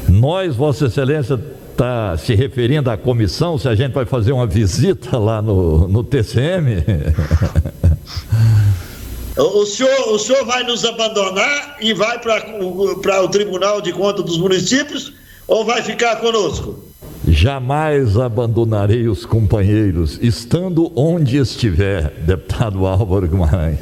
Nós, 0.07 0.55
Vossa 0.55 0.85
Excelência, 0.85 1.39
está 1.71 2.15
se 2.15 2.35
referindo 2.35 2.91
à 2.91 2.95
comissão, 2.95 3.57
se 3.57 3.67
a 3.67 3.73
gente 3.73 3.91
vai 3.91 4.05
fazer 4.05 4.33
uma 4.33 4.45
visita 4.45 5.17
lá 5.17 5.41
no, 5.41 5.87
no 5.87 6.03
TCM? 6.03 6.75
O 9.35 9.65
senhor, 9.65 10.09
o 10.09 10.19
senhor 10.19 10.45
vai 10.45 10.63
nos 10.63 10.85
abandonar 10.85 11.77
e 11.81 11.91
vai 11.91 12.19
para 12.19 13.23
o 13.23 13.27
Tribunal 13.29 13.81
de 13.81 13.91
Contas 13.91 14.23
dos 14.23 14.37
Municípios 14.37 15.11
ou 15.53 15.63
vai 15.63 15.83
ficar 15.83 16.15
conosco? 16.15 16.79
Jamais 17.27 18.17
abandonarei 18.17 19.07
os 19.07 19.23
companheiros, 19.23 20.17
estando 20.19 20.91
onde 20.95 21.37
estiver, 21.37 22.11
deputado 22.25 22.87
Álvaro 22.87 23.27
Guimarães. 23.27 23.77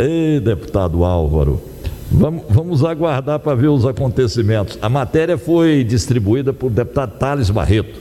Ei, 0.00 0.40
deputado 0.40 1.04
Álvaro, 1.04 1.62
vamos, 2.10 2.42
vamos 2.50 2.84
aguardar 2.84 3.38
para 3.38 3.54
ver 3.54 3.68
os 3.68 3.86
acontecimentos. 3.86 4.76
A 4.82 4.88
matéria 4.88 5.38
foi 5.38 5.84
distribuída 5.84 6.52
por 6.52 6.70
deputado 6.70 7.16
Thales 7.18 7.50
Barreto. 7.50 8.00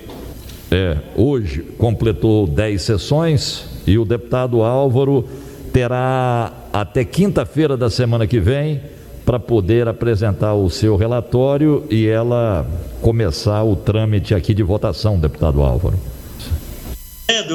É, 0.72 0.98
hoje 1.16 1.62
completou 1.78 2.48
10 2.48 2.82
sessões 2.82 3.66
e 3.86 4.00
o 4.00 4.04
deputado 4.04 4.64
Álvaro 4.64 5.28
terá 5.72 6.52
até 6.74 7.06
quinta-feira 7.06 7.78
da 7.78 7.92
semana 7.92 8.26
que 8.26 8.40
vem 8.40 8.82
para 9.28 9.42
poder 9.42 9.90
apresentar 9.90 10.54
o 10.54 10.70
seu 10.70 10.96
relatório 10.96 11.86
e 11.90 12.08
ela 12.08 12.66
começar 13.02 13.62
o 13.62 13.76
trâmite 13.76 14.34
aqui 14.34 14.54
de 14.54 14.64
votação, 14.64 15.20
deputado 15.20 15.62
Álvaro. 15.62 16.00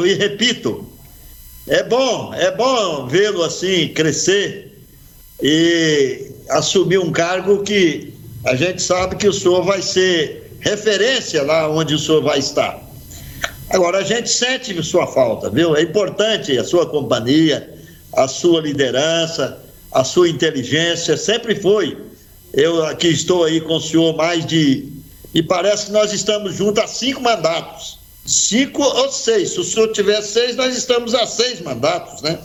E 0.04 0.12
repito, 0.12 0.86
é 1.66 1.82
bom, 1.82 2.34
é 2.34 2.50
bom 2.50 3.06
vê-lo 3.06 3.42
assim 3.42 3.88
crescer 3.88 4.84
e 5.42 6.30
assumir 6.50 6.98
um 6.98 7.10
cargo 7.10 7.62
que 7.62 8.12
a 8.44 8.54
gente 8.54 8.82
sabe 8.82 9.16
que 9.16 9.26
o 9.26 9.32
senhor 9.32 9.64
vai 9.64 9.80
ser 9.80 10.58
referência 10.60 11.42
lá 11.42 11.70
onde 11.70 11.94
o 11.94 11.98
senhor 11.98 12.22
vai 12.22 12.38
estar. 12.38 12.82
Agora 13.70 14.00
a 14.00 14.04
gente 14.04 14.28
sente 14.28 14.82
sua 14.82 15.06
falta, 15.06 15.48
viu? 15.48 15.74
É 15.74 15.80
importante 15.80 16.58
a 16.58 16.64
sua 16.64 16.84
companhia, 16.84 17.72
a 18.14 18.28
sua 18.28 18.60
liderança, 18.60 19.61
a 19.92 20.04
sua 20.04 20.28
inteligência, 20.28 21.16
sempre 21.16 21.54
foi. 21.54 21.96
Eu 22.52 22.84
aqui 22.84 23.08
estou 23.08 23.44
aí 23.44 23.60
com 23.60 23.76
o 23.76 23.80
senhor 23.80 24.16
mais 24.16 24.44
de. 24.46 24.88
E 25.34 25.42
parece 25.42 25.86
que 25.86 25.92
nós 25.92 26.12
estamos 26.12 26.54
juntos 26.54 26.82
há 26.82 26.86
cinco 26.86 27.22
mandatos. 27.22 27.98
Cinco 28.26 28.82
ou 28.82 29.10
seis. 29.10 29.50
Se 29.50 29.60
o 29.60 29.64
senhor 29.64 29.88
tiver 29.92 30.20
seis, 30.22 30.56
nós 30.56 30.76
estamos 30.76 31.14
a 31.14 31.26
seis 31.26 31.60
mandatos, 31.60 32.22
né? 32.22 32.38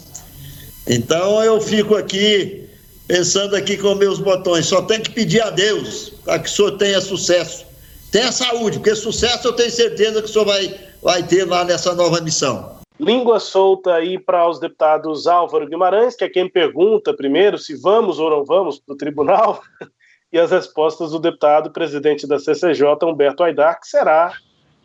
Então 0.88 1.44
eu 1.44 1.60
fico 1.60 1.96
aqui 1.96 2.66
pensando 3.08 3.56
aqui 3.56 3.78
com 3.78 3.94
meus 3.96 4.20
botões. 4.20 4.66
Só 4.66 4.82
tem 4.82 5.02
que 5.02 5.12
pedir 5.12 5.42
a 5.42 5.50
Deus 5.50 6.14
para 6.24 6.40
que 6.40 6.50
o 6.50 6.52
senhor 6.52 6.72
tenha 6.78 7.02
sucesso. 7.02 7.66
Tenha 8.12 8.32
saúde, 8.32 8.78
porque 8.78 8.96
sucesso 8.96 9.48
eu 9.48 9.54
tenho 9.54 9.72
certeza 9.72 10.22
que 10.22 10.30
o 10.30 10.32
senhor 10.32 10.46
vai, 10.46 10.76
vai 11.04 11.24
ter 11.24 11.46
lá 11.46 11.66
nessa 11.66 11.94
nova 11.94 12.22
missão. 12.22 12.77
Língua 13.00 13.40
solta 13.40 13.94
aí 13.94 14.18
para 14.18 14.50
os 14.50 14.60
deputados 14.60 15.28
Álvaro 15.28 15.68
Guimarães, 15.68 16.16
que 16.16 16.24
é 16.24 16.30
quem 16.30 16.50
pergunta 16.50 17.14
primeiro 17.14 17.58
se 17.58 17.76
vamos 17.76 18.18
ou 18.18 18.30
não 18.30 18.44
vamos 18.44 18.80
para 18.80 18.94
o 18.94 18.98
tribunal, 18.98 19.62
e 20.34 20.40
as 20.40 20.52
respostas 20.52 21.12
do 21.12 21.20
deputado 21.20 21.72
presidente 21.72 22.28
da 22.28 22.40
CCJ, 22.40 22.84
Humberto 23.04 23.44
Aidar, 23.44 23.80
que 23.80 23.88
será 23.88 24.34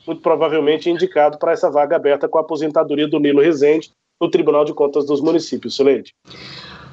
muito 0.06 0.20
provavelmente 0.20 0.90
indicado 0.90 1.38
para 1.38 1.52
essa 1.52 1.70
vaga 1.70 1.96
aberta 1.96 2.28
com 2.28 2.38
a 2.38 2.42
aposentadoria 2.42 3.08
do 3.08 3.18
Nilo 3.18 3.40
Rezende 3.40 3.90
no 4.20 4.30
Tribunal 4.30 4.64
de 4.64 4.74
Contas 4.74 5.06
dos 5.06 5.20
Municípios. 5.20 5.74
Suleide. 5.74 6.14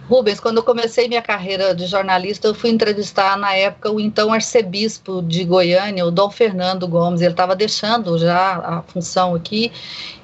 Rubens, 0.10 0.40
quando 0.40 0.58
eu 0.58 0.64
comecei 0.64 1.08
minha 1.08 1.22
carreira 1.22 1.76
de 1.76 1.86
jornalista, 1.86 2.48
eu 2.48 2.56
fui 2.56 2.72
entrevistar 2.72 3.38
na 3.38 3.54
época 3.54 3.92
o 3.92 4.00
então 4.00 4.34
arcebispo 4.34 5.22
de 5.22 5.44
Goiânia, 5.44 6.04
o 6.04 6.10
Dom 6.10 6.32
Fernando 6.32 6.88
Gomes. 6.88 7.22
Ele 7.22 7.30
estava 7.30 7.56
deixando 7.56 8.18
já 8.18 8.56
a 8.56 8.82
função 8.82 9.36
aqui. 9.36 9.72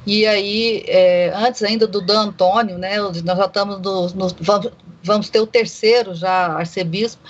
E 0.03 0.25
aí, 0.25 0.83
é, 0.87 1.31
antes 1.35 1.61
ainda 1.61 1.85
do 1.85 2.01
Dan 2.01 2.29
Antônio, 2.29 2.79
né, 2.79 2.97
nós 2.97 3.37
já 3.37 3.45
estamos 3.45 3.79
no, 3.79 4.07
no 4.09 4.27
vamos, 4.39 4.71
vamos, 5.03 5.29
ter 5.29 5.39
o 5.39 5.45
terceiro 5.45 6.15
já 6.15 6.47
arcebispo. 6.57 7.21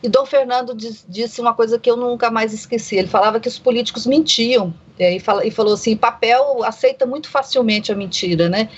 E 0.00 0.08
Dom 0.08 0.24
Fernando 0.24 0.72
diz, 0.72 1.04
disse 1.08 1.40
uma 1.40 1.52
coisa 1.52 1.80
que 1.80 1.90
eu 1.90 1.96
nunca 1.96 2.30
mais 2.30 2.54
esqueci. 2.54 2.94
Ele 2.94 3.08
falava 3.08 3.40
que 3.40 3.48
os 3.48 3.58
políticos 3.58 4.06
mentiam. 4.06 4.72
E, 4.96 5.18
fala, 5.18 5.44
e 5.44 5.50
falou 5.50 5.74
assim: 5.74 5.96
papel 5.96 6.62
aceita 6.62 7.04
muito 7.04 7.28
facilmente 7.28 7.90
a 7.90 7.96
mentira, 7.96 8.48
né? 8.48 8.68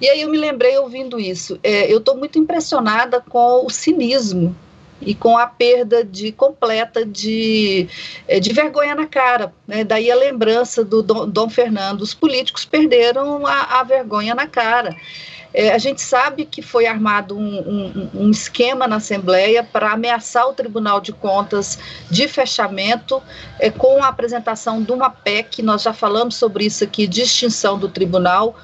E 0.00 0.08
aí 0.08 0.22
eu 0.22 0.30
me 0.30 0.38
lembrei 0.38 0.78
ouvindo 0.78 1.18
isso. 1.18 1.58
É, 1.62 1.92
eu 1.92 1.98
estou 1.98 2.16
muito 2.16 2.38
impressionada 2.38 3.20
com 3.20 3.66
o 3.66 3.70
cinismo 3.70 4.54
e 5.00 5.14
com 5.14 5.36
a 5.36 5.46
perda 5.46 6.04
de 6.04 6.32
completa 6.32 7.04
de, 7.04 7.88
é, 8.26 8.40
de 8.40 8.52
vergonha 8.52 8.94
na 8.94 9.06
cara. 9.06 9.52
Né? 9.66 9.84
Daí 9.84 10.10
a 10.10 10.16
lembrança 10.16 10.84
do 10.84 11.02
Dom, 11.02 11.28
Dom 11.28 11.48
Fernando. 11.48 12.02
Os 12.02 12.14
políticos 12.14 12.64
perderam 12.64 13.46
a, 13.46 13.80
a 13.80 13.82
vergonha 13.82 14.34
na 14.34 14.46
cara. 14.46 14.96
É, 15.52 15.72
a 15.72 15.78
gente 15.78 16.02
sabe 16.02 16.44
que 16.44 16.60
foi 16.60 16.86
armado 16.86 17.36
um, 17.36 17.58
um, 17.58 18.10
um 18.14 18.30
esquema 18.30 18.86
na 18.86 18.96
Assembleia 18.96 19.64
para 19.64 19.92
ameaçar 19.92 20.46
o 20.46 20.52
Tribunal 20.52 21.00
de 21.00 21.10
Contas 21.10 21.78
de 22.10 22.28
fechamento, 22.28 23.22
é, 23.58 23.70
com 23.70 24.02
a 24.02 24.08
apresentação 24.08 24.82
de 24.82 24.92
uma 24.92 25.08
PEC, 25.08 25.62
nós 25.62 25.82
já 25.82 25.92
falamos 25.92 26.36
sobre 26.36 26.66
isso 26.66 26.84
aqui, 26.84 27.06
de 27.06 27.22
extinção 27.22 27.78
do 27.78 27.88
tribunal 27.88 28.56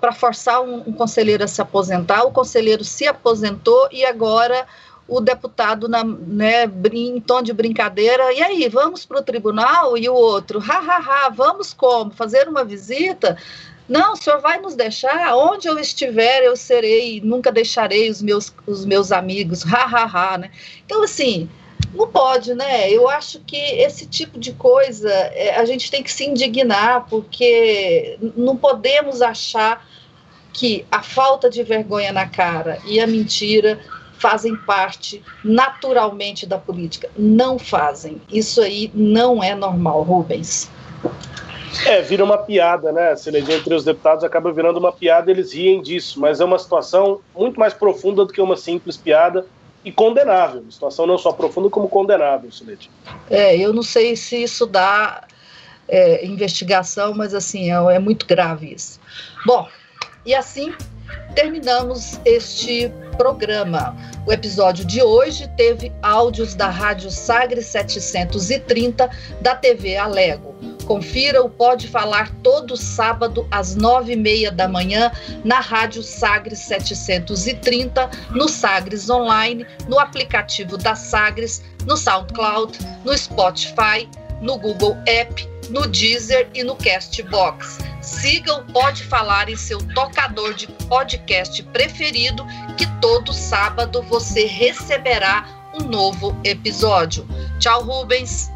para 0.00 0.12
forçar 0.12 0.62
um, 0.62 0.82
um, 0.86 0.92
conselheiro 0.92 1.44
a 1.44 1.48
se 1.48 1.60
aposentar. 1.60 2.24
O 2.24 2.30
conselheiro 2.30 2.84
se 2.84 3.06
aposentou 3.06 3.88
e 3.92 4.04
agora 4.04 4.66
o 5.08 5.20
deputado, 5.20 5.88
na, 5.88 6.02
né, 6.02 6.64
em 6.92 7.20
tom 7.20 7.40
de 7.40 7.52
brincadeira, 7.52 8.32
e 8.32 8.42
aí, 8.42 8.68
vamos 8.68 9.06
para 9.06 9.20
o 9.20 9.22
tribunal? 9.22 9.96
E 9.96 10.08
o 10.08 10.14
outro, 10.14 10.58
ha, 10.58 10.78
ha, 10.78 11.26
ha, 11.26 11.28
vamos 11.28 11.72
como? 11.72 12.10
Fazer 12.10 12.48
uma 12.48 12.64
visita? 12.64 13.36
Não, 13.88 14.14
o 14.14 14.16
senhor 14.16 14.40
vai 14.40 14.60
nos 14.60 14.74
deixar? 14.74 15.36
Onde 15.36 15.68
eu 15.68 15.78
estiver, 15.78 16.42
eu 16.42 16.56
serei, 16.56 17.20
nunca 17.20 17.52
deixarei 17.52 18.10
os 18.10 18.20
meus, 18.20 18.52
os 18.66 18.84
meus 18.84 19.12
amigos, 19.12 19.64
ha, 19.72 19.84
ha, 19.84 20.32
ha, 20.32 20.38
né? 20.38 20.50
Então, 20.84 21.04
assim, 21.04 21.48
não 21.96 22.08
pode, 22.08 22.54
né? 22.54 22.90
Eu 22.90 23.08
acho 23.08 23.40
que 23.40 23.56
esse 23.56 24.06
tipo 24.06 24.38
de 24.38 24.52
coisa 24.52 25.10
é, 25.10 25.56
a 25.56 25.64
gente 25.64 25.90
tem 25.90 26.02
que 26.02 26.12
se 26.12 26.24
indignar, 26.24 27.06
porque 27.08 28.18
não 28.36 28.56
podemos 28.56 29.22
achar 29.22 29.86
que 30.52 30.86
a 30.90 31.02
falta 31.02 31.50
de 31.50 31.62
vergonha 31.62 32.12
na 32.12 32.26
cara 32.26 32.78
e 32.86 33.00
a 33.00 33.06
mentira 33.06 33.78
fazem 34.18 34.56
parte 34.56 35.22
naturalmente 35.44 36.46
da 36.46 36.58
política. 36.58 37.10
Não 37.16 37.58
fazem. 37.58 38.20
Isso 38.30 38.62
aí 38.62 38.90
não 38.94 39.42
é 39.42 39.54
normal, 39.54 40.02
Rubens. 40.02 40.70
É, 41.84 42.00
vira 42.00 42.24
uma 42.24 42.38
piada, 42.38 42.90
né? 42.90 43.14
Se 43.16 43.28
eleger 43.28 43.58
entre 43.58 43.74
os 43.74 43.84
deputados 43.84 44.24
acaba 44.24 44.50
virando 44.50 44.78
uma 44.78 44.92
piada, 44.92 45.30
eles 45.30 45.52
riem 45.52 45.82
disso, 45.82 46.18
mas 46.18 46.40
é 46.40 46.44
uma 46.44 46.58
situação 46.58 47.20
muito 47.36 47.60
mais 47.60 47.74
profunda 47.74 48.24
do 48.24 48.32
que 48.32 48.40
uma 48.40 48.56
simples 48.56 48.96
piada 48.96 49.46
e 49.86 49.92
condenável. 49.92 50.64
A 50.68 50.72
situação 50.72 51.06
não 51.06 51.16
só 51.16 51.32
profunda, 51.32 51.70
como 51.70 51.88
condenável, 51.88 52.50
Silete. 52.50 52.90
É, 53.30 53.56
eu 53.56 53.72
não 53.72 53.84
sei 53.84 54.16
se 54.16 54.42
isso 54.42 54.66
dá 54.66 55.22
é, 55.88 56.26
investigação, 56.26 57.14
mas 57.14 57.32
assim, 57.32 57.70
é, 57.70 57.94
é 57.94 57.98
muito 58.00 58.26
grave 58.26 58.74
isso. 58.74 58.98
Bom, 59.46 59.68
e 60.26 60.34
assim 60.34 60.74
terminamos 61.36 62.20
este 62.24 62.90
programa. 63.16 63.96
O 64.26 64.32
episódio 64.32 64.84
de 64.84 65.00
hoje 65.00 65.48
teve 65.56 65.92
áudios 66.02 66.56
da 66.56 66.68
Rádio 66.68 67.08
Sagre 67.08 67.62
730 67.62 69.08
da 69.40 69.54
TV 69.54 69.96
Alego. 69.96 70.52
Confira 70.86 71.42
o 71.42 71.50
Pode 71.50 71.88
Falar 71.88 72.30
todo 72.44 72.76
sábado 72.76 73.46
às 73.50 73.74
nove 73.74 74.12
e 74.12 74.16
meia 74.16 74.52
da 74.52 74.68
manhã 74.68 75.10
na 75.44 75.58
Rádio 75.58 76.00
Sagres 76.02 76.60
730, 76.60 78.08
no 78.30 78.48
Sagres 78.48 79.10
Online, 79.10 79.66
no 79.88 79.98
aplicativo 79.98 80.78
da 80.78 80.94
Sagres, 80.94 81.62
no 81.84 81.96
SoundCloud, 81.96 82.78
no 83.04 83.18
Spotify, 83.18 84.08
no 84.40 84.56
Google 84.58 84.96
App, 85.06 85.48
no 85.70 85.88
Deezer 85.88 86.48
e 86.54 86.62
no 86.62 86.76
Castbox. 86.76 87.78
Siga 88.00 88.54
o 88.54 88.64
Pode 88.72 89.02
Falar 89.02 89.48
em 89.48 89.56
seu 89.56 89.78
tocador 89.92 90.54
de 90.54 90.68
podcast 90.88 91.62
preferido, 91.64 92.46
que 92.76 92.86
todo 93.00 93.32
sábado 93.32 94.02
você 94.02 94.46
receberá 94.46 95.44
um 95.74 95.84
novo 95.84 96.36
episódio. 96.44 97.26
Tchau, 97.58 97.82
Rubens. 97.82 98.48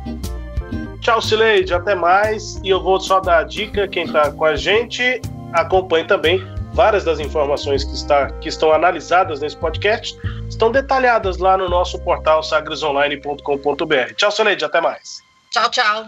Tchau, 1.01 1.21
Sileide, 1.21 1.73
até 1.73 1.95
mais. 1.95 2.61
E 2.63 2.69
eu 2.69 2.83
vou 2.83 3.01
só 3.01 3.21
dar 3.21 3.39
a 3.39 3.45
dica: 3.45 3.89
quem 3.89 4.05
está 4.05 4.31
com 4.31 4.45
a 4.45 4.55
gente, 4.55 5.21
acompanhe 5.53 6.07
também 6.07 6.43
várias 6.73 7.05
das 7.05 7.19
informações 7.19 7.85
que, 7.85 7.95
está, 7.95 8.31
que 8.33 8.49
estão 8.49 8.73
analisadas 8.73 9.41
nesse 9.41 9.57
podcast, 9.57 10.17
estão 10.49 10.71
detalhadas 10.71 11.39
lá 11.39 11.57
no 11.57 11.69
nosso 11.69 11.99
portal 12.01 12.43
sagresonline.com.br. 12.43 14.15
Tchau, 14.17 14.31
Sileide, 14.31 14.65
até 14.65 14.81
mais. 14.81 15.23
Tchau, 15.51 15.71
tchau. 15.71 16.07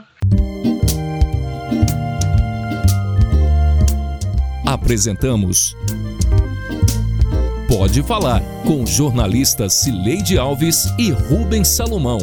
Apresentamos 4.66 5.76
Pode 7.68 8.02
Falar 8.02 8.40
com 8.66 8.86
jornalistas 8.86 9.72
Cileide 9.74 10.38
Alves 10.38 10.86
e 10.98 11.10
Rubens 11.10 11.68
Salomão. 11.68 12.18